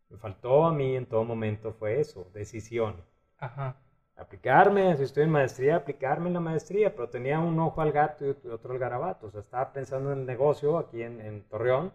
[0.10, 2.96] me faltó a mí en todo momento fue eso, decisión.
[3.38, 3.78] Ajá.
[4.16, 8.26] Aplicarme, si estoy en maestría, aplicarme en la maestría, pero tenía un ojo al gato
[8.26, 9.28] y otro al garabato.
[9.28, 11.94] O sea, estaba pensando en el negocio aquí en, Torreón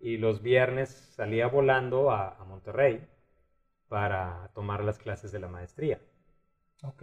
[0.00, 3.06] y los viernes salía volando a, a Monterrey
[3.88, 6.00] para tomar las clases de la maestría.
[6.82, 7.02] Ok.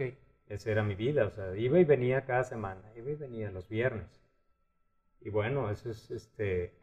[0.50, 3.68] Esa era mi vida, o sea, iba y venía cada semana, iba y venía los
[3.68, 4.20] viernes.
[5.20, 6.74] Y bueno, eso es este...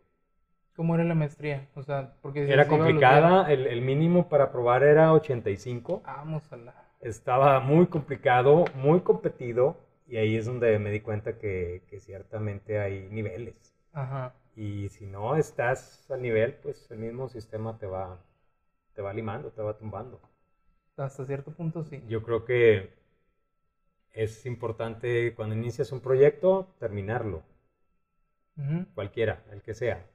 [0.77, 1.67] ¿Cómo era la maestría?
[1.73, 2.47] O sea, porque...
[2.47, 6.03] Era complicada, el, el, mínimo para probar era 85.
[6.05, 6.75] Vamos a la...
[7.01, 12.79] Estaba muy complicado, muy competido, y ahí es donde me di cuenta que, que ciertamente
[12.79, 13.75] hay niveles.
[13.91, 14.35] Ajá.
[14.55, 18.19] Y si no estás al nivel, pues el mismo sistema te va,
[18.93, 20.21] te va limando, te va tumbando.
[20.95, 22.03] Hasta cierto punto sí.
[22.07, 22.93] Yo creo que
[24.11, 27.41] es importante cuando inicias un proyecto terminarlo.
[28.93, 30.05] Cualquiera, el que sea.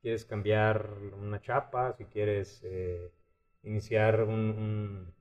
[0.00, 0.90] Quieres cambiar
[1.20, 3.10] una chapa, si quieres eh,
[3.62, 5.12] iniciar un,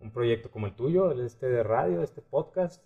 [0.00, 2.82] un, proyecto como el tuyo, este de radio, este podcast.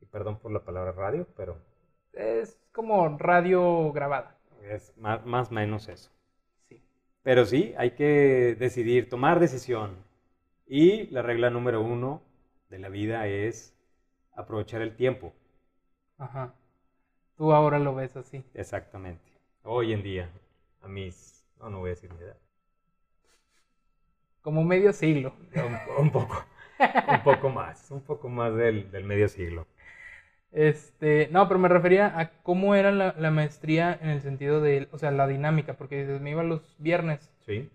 [0.00, 1.58] Y perdón por la palabra radio, pero...
[2.12, 4.38] Es como radio grabada.
[4.62, 6.10] Es más o menos eso.
[7.22, 9.96] Pero sí, hay que decidir, tomar decisión.
[10.66, 12.22] Y la regla número uno
[12.70, 13.74] de la vida es
[14.32, 15.32] aprovechar el tiempo.
[16.18, 16.54] Ajá.
[17.36, 18.44] Tú ahora lo ves así.
[18.54, 19.35] Exactamente.
[19.68, 20.30] Hoy en día,
[20.80, 21.44] a mis...
[21.58, 22.36] No, no voy a decir mi edad.
[24.40, 25.34] Como medio siglo.
[25.98, 26.46] Un, poco.
[27.08, 27.90] un poco más.
[27.90, 29.66] Un poco más del, del medio siglo.
[30.52, 34.98] Este, no, pero me refería a cómo era la, maestría en el sentido de, o
[34.98, 37.28] sea, la dinámica, porque me iba los viernes.
[37.40, 37.68] Sí.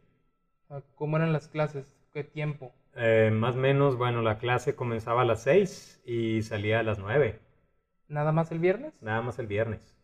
[0.95, 1.93] ¿Cómo eran las clases?
[2.13, 2.71] ¿Qué tiempo?
[2.95, 6.99] Eh, más o menos, bueno, la clase comenzaba a las 6 y salía a las
[6.99, 7.37] 9.
[8.07, 8.93] ¿Nada más el viernes?
[9.01, 10.00] Nada más el viernes.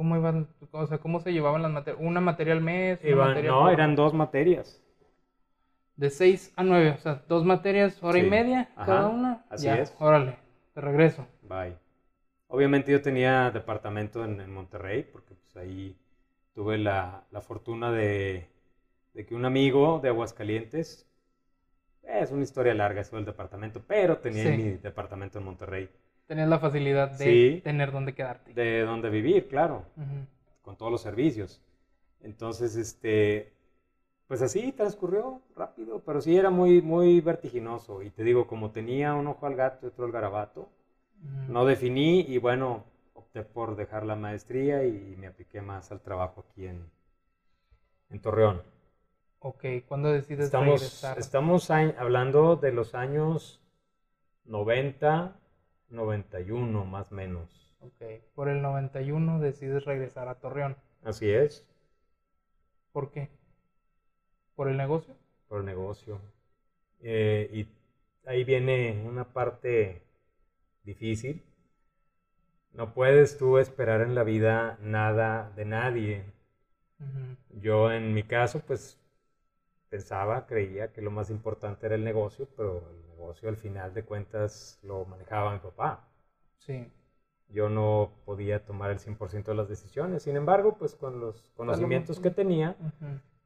[0.00, 2.02] ¿Cómo iban, o sea, cómo se llevaban las materias?
[2.02, 3.00] ¿Una materia al mes?
[3.04, 4.82] no, eran dos materias.
[5.94, 9.44] De 6 a 9, o sea, dos materias, hora y media cada una.
[9.50, 9.94] Así es.
[9.98, 10.38] Órale,
[10.74, 11.26] de regreso.
[11.42, 11.76] Bye.
[12.48, 15.94] Obviamente yo tenía departamento en, Monterrey, porque pues ahí
[16.54, 18.48] tuve la, fortuna de,
[19.12, 21.06] que un amigo de Aguascalientes,
[22.04, 25.90] es una historia larga eso del departamento, pero tenía mi departamento en Monterrey.
[26.30, 28.54] Tenías la facilidad de tener dónde quedarte.
[28.54, 29.84] De dónde vivir, claro,
[30.62, 31.60] con todos los servicios.
[32.20, 33.52] Entonces, este,
[34.28, 38.00] pues así transcurrió rápido, pero sí era muy, muy vertiginoso.
[38.00, 40.68] Y te digo, como tenía un ojo al gato y otro al garabato,
[41.48, 46.44] no definí y bueno, opté por dejar la maestría y me apliqué más al trabajo
[46.48, 46.88] aquí en,
[48.08, 48.62] en Torreón.
[49.40, 51.18] Ok, ¿cuándo decides estamos, regresar?
[51.18, 53.60] Estamos hablando de los años
[54.44, 55.36] 90,
[55.90, 57.74] 91 más menos.
[57.80, 60.76] Ok, por el 91 decides regresar a Torreón.
[61.02, 61.66] Así es.
[62.92, 63.30] ¿Por qué?
[64.54, 65.14] ¿Por el negocio?
[65.48, 66.20] Por el negocio.
[67.00, 70.02] Eh, y ahí viene una parte
[70.84, 71.42] difícil.
[72.72, 76.24] No puedes tú esperar en la vida nada de nadie.
[77.50, 78.98] Yo en mi caso, pues
[79.88, 84.04] pensaba, creía que lo más importante era el negocio, pero el negocio al final de
[84.04, 86.08] cuentas lo manejaba mi papá.
[86.58, 86.90] Sí.
[87.48, 90.22] Yo no podía tomar el 100% de las decisiones.
[90.22, 92.76] Sin embargo, pues con los conocimientos que tenía,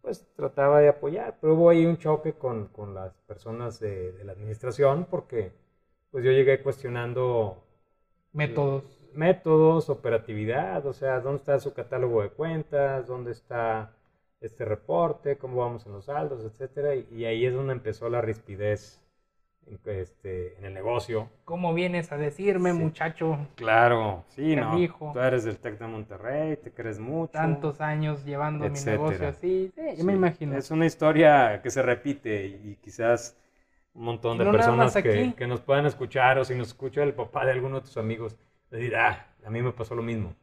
[0.03, 1.39] pues trataba de apoyar.
[1.41, 5.53] Pero hubo ahí un choque con, con las personas de, de, la administración porque
[6.11, 7.64] pues yo llegué cuestionando
[8.33, 9.01] métodos.
[9.14, 13.07] Métodos, operatividad, o sea, ¿dónde está su catálogo de cuentas?
[13.07, 13.95] ¿Dónde está
[14.41, 15.39] este reporte?
[15.39, 16.45] ¿Cómo vamos en los saldos?
[16.45, 16.95] Etcétera.
[16.95, 19.01] Y, ahí es donde empezó la rispidez
[19.85, 21.31] este, en el negocio.
[21.45, 23.39] ¿Cómo vienes a decirme, muchacho?
[23.55, 24.77] Claro, sí, no.
[25.12, 27.33] Tú eres del TEC de Monterrey, te crees mucho.
[27.33, 29.73] Tantos años llevando mi negocio así.
[29.75, 30.57] Sí, me imagino.
[30.57, 33.37] Es una historia que se repite y, quizás
[33.95, 37.45] un montón de personas que, que, nos puedan escuchar o si nos escucha el papá
[37.45, 38.37] de alguno de tus amigos,
[38.71, 40.35] decir, ah, a mí me pasó lo mismo.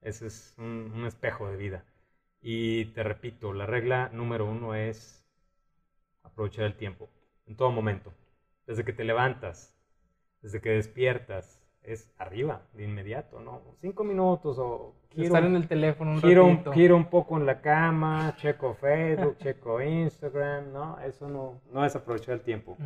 [0.00, 1.84] Ese es un, espejo de vida.
[2.40, 5.24] Y te repito, la regla número uno es
[6.22, 7.08] aprovechar el tiempo,
[7.46, 8.12] en todo momento.
[8.66, 9.76] Desde que te levantas,
[10.40, 13.60] desde que despiertas, es arriba, de inmediato, ¿no?
[13.80, 14.94] Cinco minutos o...
[15.14, 16.72] Estar en el teléfono un giro, ratito.
[16.72, 20.98] Giro un poco en la cama, checo Facebook, checo Instagram, ¿no?
[21.00, 22.76] Eso no, no es aprovechar el tiempo.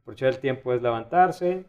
[0.00, 1.64] Aprovechar el tiempo es levantarse,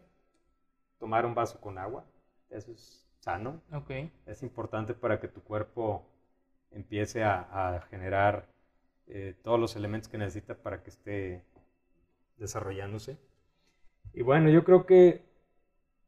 [0.98, 2.04] tomar un vaso con agua.
[2.50, 3.60] Eso es sano.
[3.72, 4.10] Okay.
[4.26, 6.04] Es importante para que tu cuerpo
[6.72, 8.48] empiece a, generar
[9.06, 11.44] eh, todos los elementos que necesita para que esté
[12.36, 13.18] desarrollándose.
[14.12, 15.22] Y bueno, yo creo que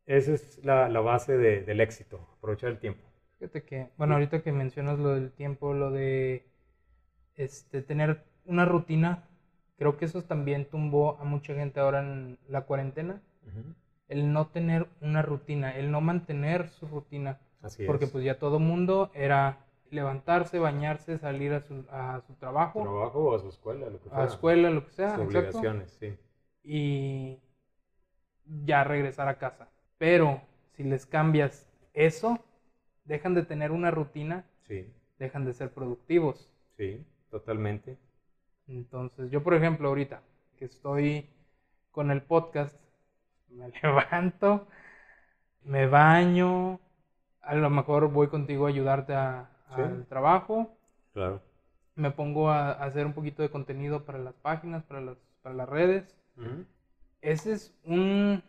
[0.06, 3.02] esa es la, la base de, del éxito, aprovechar el tiempo.
[3.38, 6.46] Fíjate que, bueno, ahorita que mencionas lo del tiempo, lo de
[7.36, 9.24] este, tener una rutina,
[9.76, 13.20] creo que eso también tumbó a mucha gente ahora en la cuarentena
[14.08, 17.38] el no tener una rutina, el no mantener su rutina.
[17.62, 19.63] Así porque pues ya todo mundo era
[19.94, 22.82] levantarse, bañarse, salir a su, a su trabajo.
[22.82, 24.18] Trabajo o a su escuela, lo que sea.
[24.18, 25.18] A escuela, lo que sea.
[25.18, 26.16] obligaciones, sí.
[26.62, 27.38] Y
[28.64, 29.68] ya regresar a casa.
[29.98, 30.42] Pero
[30.72, 32.38] si les cambias eso,
[33.04, 34.92] dejan de tener una rutina, sí.
[35.18, 36.50] dejan de ser productivos.
[36.76, 37.96] Sí, totalmente.
[38.66, 40.22] Entonces, yo por ejemplo ahorita
[40.58, 41.28] que estoy
[41.90, 42.76] con el podcast,
[43.48, 44.66] me levanto,
[45.62, 46.80] me baño,
[47.40, 49.14] a lo mejor voy contigo a ayudarte
[49.76, 50.76] al trabajo.
[51.12, 51.40] Claro.
[51.94, 55.68] Me pongo a, hacer un poquito de contenido para las páginas, para las, para las
[55.68, 56.16] redes.
[57.20, 58.42] Ese es un,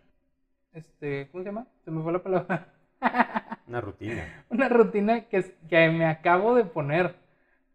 [0.74, 1.68] este, ¿cómo se llama?
[1.84, 2.74] Se me fue la palabra.
[3.68, 4.46] Una rutina.
[4.50, 7.16] Una rutina que, que me acabo de poner,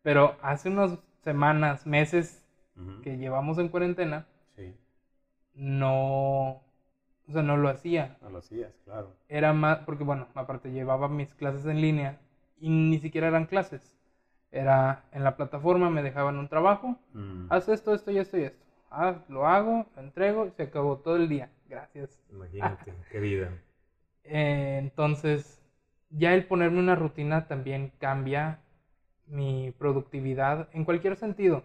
[0.03, 2.44] pero hace unas semanas, meses
[3.03, 4.26] que llevamos en cuarentena,
[4.57, 4.74] sí.
[5.55, 6.62] no,
[7.28, 8.16] o sea, no lo hacía.
[8.22, 9.14] No lo hacías, claro.
[9.28, 12.18] Era más, porque bueno, aparte llevaba mis clases en línea
[12.61, 13.96] y ni siquiera eran clases.
[14.52, 17.46] Era en la plataforma, me dejaban un trabajo, mm.
[17.50, 18.64] haz esto, esto y esto y esto.
[18.90, 21.50] Ah, lo hago, lo entrego y se acabó todo el día.
[21.68, 22.20] Gracias.
[22.30, 23.52] Imagínate, qué vida.
[24.24, 25.62] Eh, entonces,
[26.11, 28.61] ya el ponerme una rutina también cambia
[29.26, 31.64] mi productividad en cualquier sentido.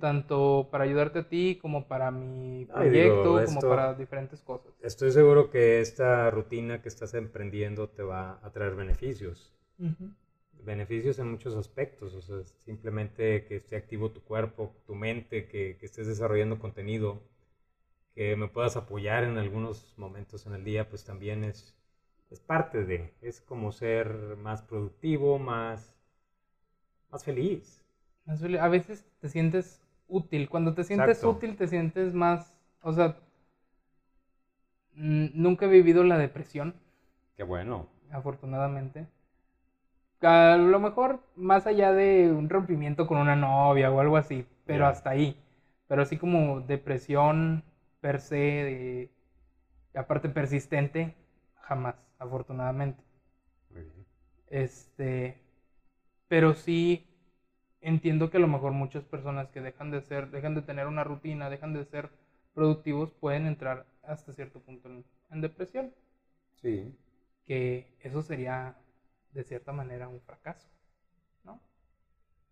[0.00, 4.72] Tanto para ayudarte a ti como para mi proyecto, como para diferentes cosas.
[4.80, 9.55] Estoy seguro que esta rutina que estás emprendiendo te va a traer beneficios.
[10.64, 15.76] Beneficios en muchos aspectos, o sea, simplemente que esté activo tu cuerpo, tu mente, que,
[15.78, 17.22] que estés desarrollando contenido,
[18.14, 21.76] que me puedas apoyar en algunos momentos en el día, pues también es,
[22.30, 25.94] es parte de, es como ser más productivo, más,
[27.10, 27.82] más feliz.
[28.60, 30.48] A veces te sientes útil.
[30.48, 32.58] Cuando te sientes útil, te sientes más.
[32.82, 33.16] O sea,
[34.94, 36.74] nunca he vivido la depresión.
[37.36, 37.86] Qué bueno.
[38.10, 39.06] Afortunadamente.
[40.22, 44.86] A lo mejor más allá de un rompimiento con una novia o algo así, pero
[44.86, 45.36] hasta ahí.
[45.88, 47.62] Pero así como depresión
[48.00, 49.10] per se, de,
[49.94, 51.14] aparte persistente,
[51.60, 53.02] jamás, afortunadamente.
[53.70, 54.06] Muy bien.
[54.48, 55.38] Este,
[56.28, 57.06] pero sí
[57.80, 61.04] entiendo que a lo mejor muchas personas que dejan de ser, dejan de tener una
[61.04, 62.10] rutina, dejan de ser
[62.54, 64.88] productivos, pueden entrar hasta cierto punto
[65.30, 65.92] en, depresión.
[66.60, 66.96] Sí.
[67.44, 68.74] Que eso sería,
[69.36, 70.66] de cierta manera, un fracaso,
[71.44, 71.60] ¿no?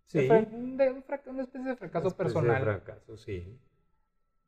[0.07, 0.29] Sí.
[0.29, 2.63] una especie de fracaso personal.
[2.63, 3.59] fracaso, sí.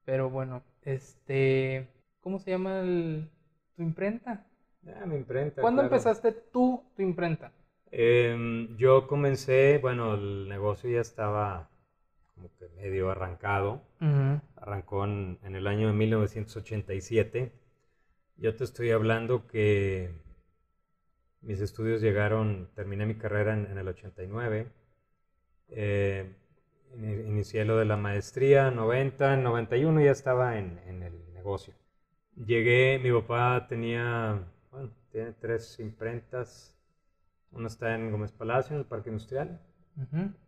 [0.04, 1.88] Pero bueno, este,
[2.20, 2.82] ¿cómo se llama
[3.74, 4.46] tu imprenta?
[4.86, 5.60] Ah, mi imprenta.
[5.60, 7.52] ¿Cuándo empezaste tú tu imprenta?
[7.90, 11.70] Em, yo comencé, bueno, el negocio ya estaba
[12.34, 13.82] como que medio arrancado.
[14.56, 17.52] Arrancó en, el año de 1987.
[18.36, 20.10] Yo te estoy hablando que
[21.46, 24.66] mis estudios llegaron, terminé mi carrera en, el 89.
[25.68, 26.36] Eh,
[27.26, 31.74] inicié lo de la maestría, 90, en 91 ya estaba en, en el negocio.
[32.36, 36.76] Llegué, mi papá tenía, bueno, tiene tres imprentas
[37.56, 39.60] una está en Gómez Palacio, en el Parque Industrial.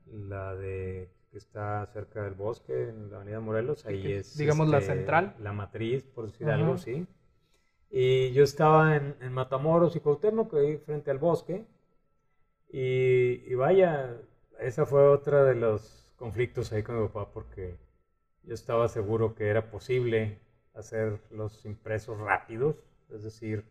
[0.07, 3.87] La de que está cerca del bosque, en la Avenida Morelos.
[3.87, 4.37] Ahí es.
[4.37, 5.35] Digamos la este, central.
[5.41, 7.07] La matriz, por decir algo, sí.
[7.91, 11.65] Y yo estaba en, Matamoros y Cuauhtémoc, ahí frente al bosque.
[12.71, 14.17] Y, vaya,
[14.59, 17.77] esa fue otra de los conflictos ahí con mi papá, porque
[18.43, 20.39] yo estaba seguro que era posible
[20.75, 22.77] hacer los impresos rápidos,
[23.11, 23.65] es decir,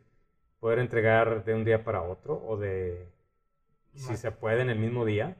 [0.59, 3.07] poder entregar de un día para otro o de
[3.93, 5.37] si se puede en el mismo día.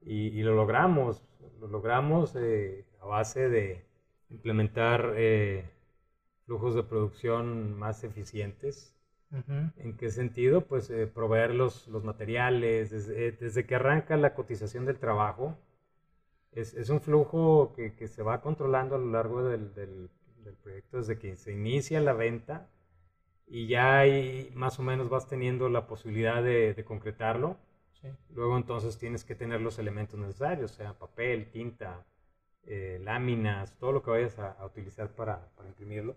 [0.00, 1.22] Y, lo logramos,
[1.60, 3.84] lo logramos eh, a base de
[4.30, 5.68] implementar eh,
[6.46, 8.94] flujos de producción más eficientes.
[9.76, 10.62] ¿En qué sentido?
[10.62, 15.58] Pues eh, proveer los, los materiales, desde, que arranca la cotización del trabajo,
[16.52, 20.08] es, es un flujo que, que, se va controlando a lo largo del, del,
[20.44, 22.70] del, proyecto, desde que se inicia la venta
[23.46, 27.56] y ya ahí más o menos vas teniendo la posibilidad de, concretarlo.
[28.30, 32.04] Luego entonces tienes que tener los elementos necesarios, sea papel, tinta,
[32.64, 36.14] eh, láminas, todo lo que vayas a, utilizar para, para, imprimirlo.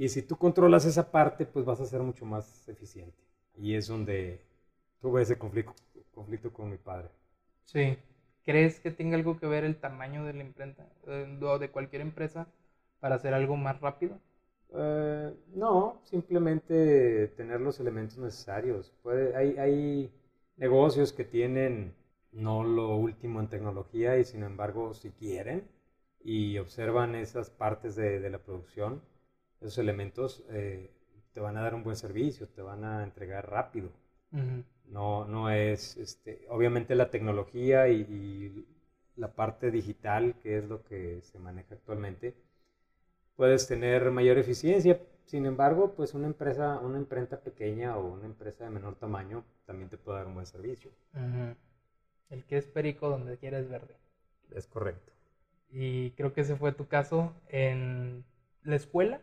[0.00, 3.18] Y si tú controlas esa parte, pues vas a ser mucho más eficiente.
[3.58, 4.40] Y es donde
[4.98, 5.74] tuve ese conflicto,
[6.14, 7.10] conflicto con mi padre.
[7.66, 7.98] Sí.
[8.42, 12.00] ¿Crees que tenga algo que ver el tamaño de la imprenta eh, o de cualquier
[12.00, 12.46] empresa
[12.98, 14.18] para hacer algo más rápido?
[14.72, 18.94] Eh, no, simplemente tener los elementos necesarios.
[19.02, 20.10] Puede, hay, hay,
[20.56, 21.94] negocios que tienen
[22.32, 25.68] no lo último en tecnología y sin embargo si quieren
[26.24, 29.02] y observan esas partes de, de la producción,
[29.60, 30.90] esos elementos eh,
[31.32, 33.90] te van a dar un buen servicio, te van a entregar rápido.
[34.86, 38.66] No, no es, este, obviamente la tecnología y, y
[39.16, 42.34] la parte digital, que es lo que se maneja actualmente,
[43.36, 45.00] puedes tener mayor eficiencia.
[45.26, 49.88] Sin embargo, pues una empresa, una imprenta pequeña o una empresa de menor tamaño también
[49.88, 50.90] te puede dar un buen servicio.
[52.28, 53.96] El que es perico donde quieres verde.
[54.50, 55.12] Es correcto.
[55.70, 58.24] Y creo que ese fue tu caso en
[58.64, 59.20] la escuela.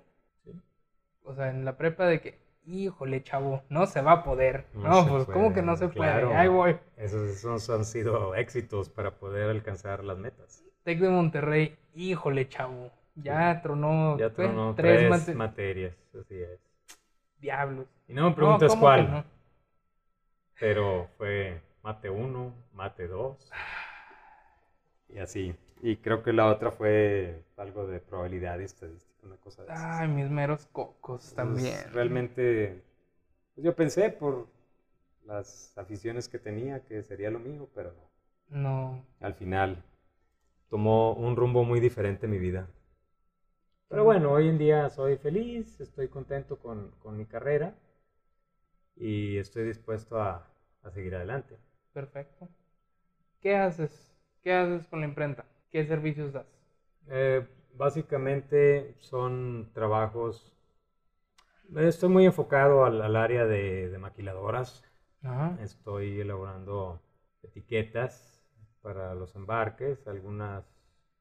[1.28, 4.66] O sea, en la prepa de que, híjole, chavo, no se va a poder.
[4.74, 6.34] No, pues, ¿cómo que no se puede?
[6.34, 6.78] Ahí voy.
[6.96, 10.64] Esos, han sido éxitos para poder alcanzar las metas.
[10.84, 16.60] Tec de Monterrey, híjole, chavo, ya tronó, ya tronó tres, materias, así es.
[17.40, 17.88] Diablos.
[18.08, 19.26] Y no me preguntes cuál.
[20.58, 23.52] Pero fue mate 1, mate 2.
[25.10, 25.56] Y así.
[25.82, 30.08] Y creo que la otra fue algo de probabilidad y estadística, una cosa de Ay,
[30.08, 31.78] mis meros cocos también.
[31.94, 32.82] realmente,
[33.54, 34.48] pues yo pensé por
[35.26, 38.08] las aficiones que tenía que sería lo mío, pero no.
[38.50, 39.04] No.
[39.20, 39.84] Al final
[40.70, 42.68] tomó un rumbo muy diferente mi vida.
[43.90, 47.76] Pero bueno, hoy en día soy feliz, estoy contento con, con mi carrera
[48.98, 50.46] y estoy dispuesto a,
[50.84, 51.58] a, seguir adelante.
[51.94, 52.50] Perfecto.
[53.42, 54.14] ¿Qué haces?
[54.44, 55.46] ¿Qué haces con la imprenta?
[55.72, 56.48] ¿Qué servicios das?
[57.08, 60.54] Eh, básicamente son trabajos...
[61.76, 64.84] Estoy muy enfocado al, al área de, de maquiladoras.
[65.62, 67.02] Estoy elaborando
[67.44, 68.42] etiquetas
[68.82, 70.64] para los embarques, algunas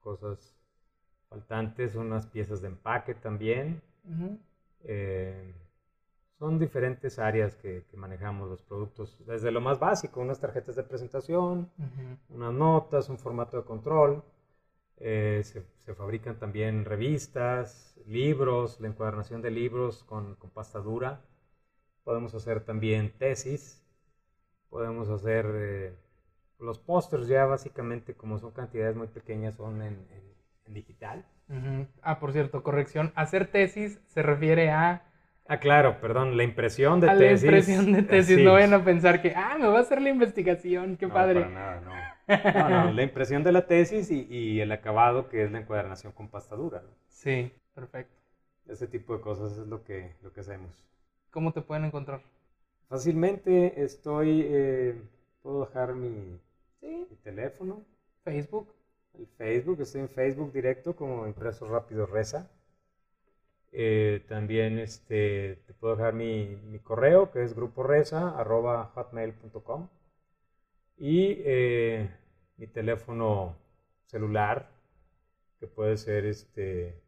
[0.01, 0.57] cosas
[1.28, 3.82] faltantes, unas piezas de empaque también.
[4.84, 5.53] Eh,
[6.38, 11.70] son diferentes áreas que, manejamos los productos, desde lo más básico, unas tarjetas de presentación,
[12.28, 14.22] unas notas, un formato de control.
[14.99, 21.20] Eh, se, fabrican también revistas, libros, la encuadernación de libros con, pasta dura.
[22.05, 23.82] Podemos hacer también tesis.
[24.68, 25.94] Podemos hacer eh,
[26.59, 30.07] los pósters ya básicamente, como son cantidades muy pequeñas, son en
[30.66, 31.24] digital.
[32.03, 33.12] Ah, por cierto, corrección.
[33.14, 35.03] Hacer tesis se refiere a...
[35.49, 37.42] Ah, claro, perdón, la impresión de a tesis.
[37.42, 40.11] La impresión de tesis, no vayan a pensar que, ah, me va a hacer la
[40.11, 41.42] investigación, qué no, padre.
[41.42, 42.15] Para nada, no.
[42.26, 46.28] No, no, la impresión de la tesis y, el acabado que es la encuadernación con
[46.28, 46.82] pasta dura.
[47.08, 48.14] Sí, perfecto.
[48.68, 50.70] Ese tipo de cosas es lo que, lo que hacemos.
[51.30, 52.20] ¿Cómo te pueden encontrar?
[52.88, 55.00] Fácilmente estoy, eh,
[55.42, 56.38] puedo dejar mi,
[57.22, 57.82] teléfono.
[58.24, 58.72] Facebook.
[59.18, 62.48] El Facebook, estoy en Facebook directo como Impreso Rápido Reza.
[63.72, 69.88] Eh, también este, te puedo dejar mi, mi correo que es gruporeza.hotmail.com
[70.97, 72.11] y eh,
[72.57, 73.57] mi teléfono
[74.07, 74.68] celular
[75.59, 77.07] que puede ser este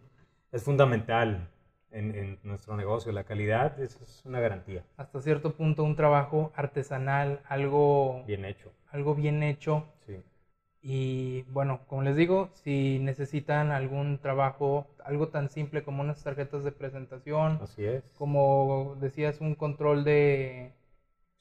[0.51, 1.49] es fundamental
[1.91, 3.12] en, nuestro negocio.
[3.12, 4.84] La calidad eso es una garantía.
[4.97, 8.72] Hasta cierto punto un trabajo artesanal, algo bien hecho.
[8.91, 9.86] Algo bien hecho.
[10.06, 10.22] Sí.
[10.82, 16.64] Y bueno, como les digo, si necesitan algún trabajo, algo tan simple como unas tarjetas
[16.64, 17.60] de presentación.
[17.62, 18.03] Así es.
[18.18, 20.74] Como decías, un control de...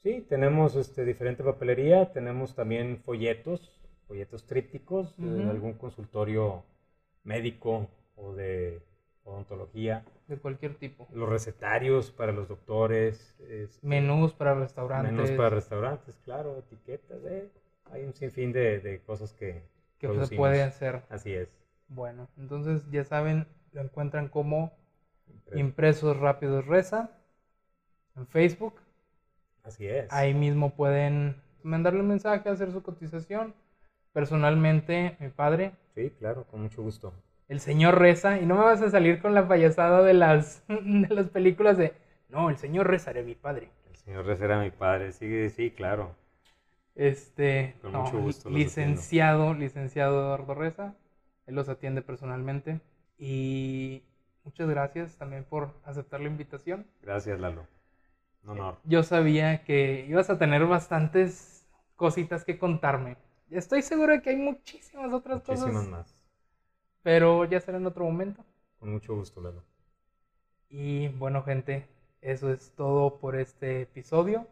[0.05, 3.75] Sí, tenemos este, diferente papelería, tenemos también folletos,
[4.07, 6.63] folletos trípticos, de algún consultorio
[7.23, 8.83] médico o de
[9.23, 10.05] odontología.
[10.27, 11.07] De cualquier tipo.
[11.11, 13.35] Los recetarios para los doctores.
[13.49, 15.11] Este, menús para restaurantes.
[15.11, 17.17] Menús para restaurantes, claro, etiquetas.
[17.25, 17.49] Eh.
[17.85, 19.63] Hay un sinfín de, de cosas que,
[19.97, 21.01] que se puede hacer.
[21.09, 21.49] Así es.
[21.87, 24.71] Bueno, entonces ya saben, lo encuentran como
[25.55, 27.09] Impresos Rápidos Reza
[28.15, 28.84] en Facebook.
[29.65, 30.11] Así es.
[30.13, 33.53] Ahí mismo pueden mandarle un mensaje, hacer su cotización.
[34.13, 35.73] Personalmente, mi padre.
[35.93, 37.11] Sí, claro, con mucho gusto
[37.47, 41.07] el señor reza y no me vas a salir con la payasada de las, de
[41.13, 41.93] las películas de,
[42.29, 43.69] no, el señor reza era mi padre.
[43.89, 46.15] El señor reza era mi padre, sí, sí, claro.
[46.95, 50.95] Este, con mucho gusto licenciado, licenciado Eduardo Reza,
[51.45, 52.79] él los atiende personalmente
[53.17, 54.01] y
[54.45, 56.87] muchas gracias también por aceptar la invitación.
[57.01, 57.67] Gracias, Lalo.
[58.45, 58.77] Un honor.
[58.85, 63.17] Yo sabía que ibas a tener bastantes cositas que contarme.
[63.49, 65.67] Estoy seguro de que hay muchísimas otras cosas.
[65.67, 66.25] Muchísimas más
[67.05, 68.43] pero ya será en otro momento.
[68.79, 69.63] Con mucho gusto, Lalo.
[70.69, 71.87] Y bueno, gente,
[72.19, 74.47] eso es todo por este episodio,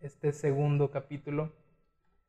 [0.00, 1.52] este segundo capítulo.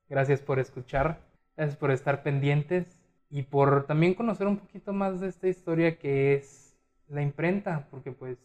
[0.10, 1.22] Gracias por escuchar,
[1.56, 3.00] gracias por estar pendientes
[3.30, 6.78] y por también conocer un poquito más de esta historia que es
[7.08, 8.38] la imprenta, porque pues,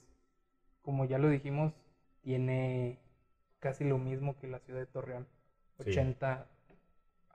[0.83, 1.73] como ya lo dijimos,
[2.29, 2.99] tiene
[3.59, 5.27] casi lo mismo que la ciudad de Torreón.
[5.79, 6.47] 80,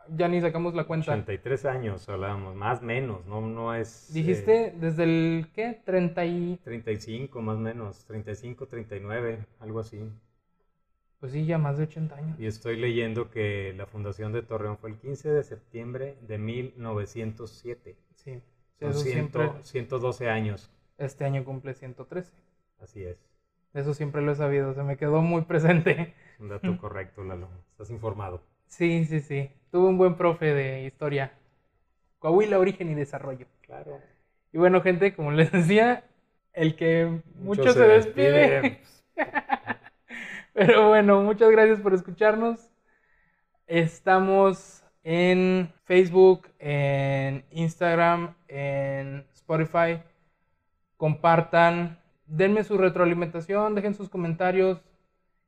[0.09, 1.13] ya ni sacamos la cuenta.
[1.13, 4.13] 83 años hablábamos, más menos, no, no es...
[4.13, 5.81] Dijiste eh, desde el, ¿qué?
[5.83, 6.59] 30 y...
[6.63, 9.99] 35 más o menos, 35, 39, algo así.
[11.19, 12.39] Pues sí, ya más de 80 años.
[12.39, 17.95] Y estoy leyendo que la fundación de Torreón fue el 15 de septiembre de 1907.
[18.13, 18.43] Sí,
[18.79, 18.93] Son
[19.63, 20.69] 112 años.
[20.99, 22.31] Este año cumple 113.
[22.79, 23.32] Así es.
[23.73, 26.13] Eso siempre lo he sabido, se me quedó muy presente.
[26.39, 27.49] un dato correcto, Lalo.
[27.71, 28.41] Estás informado.
[28.67, 29.49] Sí, sí, sí.
[29.71, 31.33] Tuve un buen profe de historia.
[32.19, 33.47] Coahuila, origen y desarrollo.
[33.61, 33.99] Claro.
[34.51, 36.03] Y bueno, gente, como les decía,
[36.53, 38.81] el que mucho, se, despide.
[40.53, 42.69] Pero bueno, muchas gracias por escucharnos.
[43.65, 50.01] Estamos en Facebook, en Instagram, en Spotify.
[50.97, 54.81] Compartan, denme su retroalimentación, dejen sus comentarios.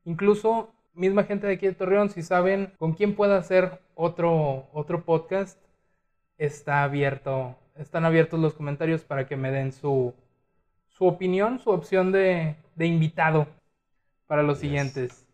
[0.04, 5.04] Incluso, misma gente de aquí de Torreón, si saben con quién pueda hacer otro, otro
[5.04, 5.60] podcast,
[6.38, 10.14] está abierto, están abiertos los comentarios para que me den su,
[10.88, 13.48] su opinión, su opción de, de invitado
[14.28, 15.26] para los siguientes.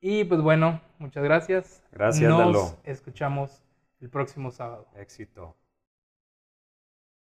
[0.00, 1.82] Y pues bueno, muchas gracias.
[1.92, 3.62] Gracias, Nos escuchamos
[4.00, 4.86] el próximo sábado.
[4.96, 5.56] Éxito.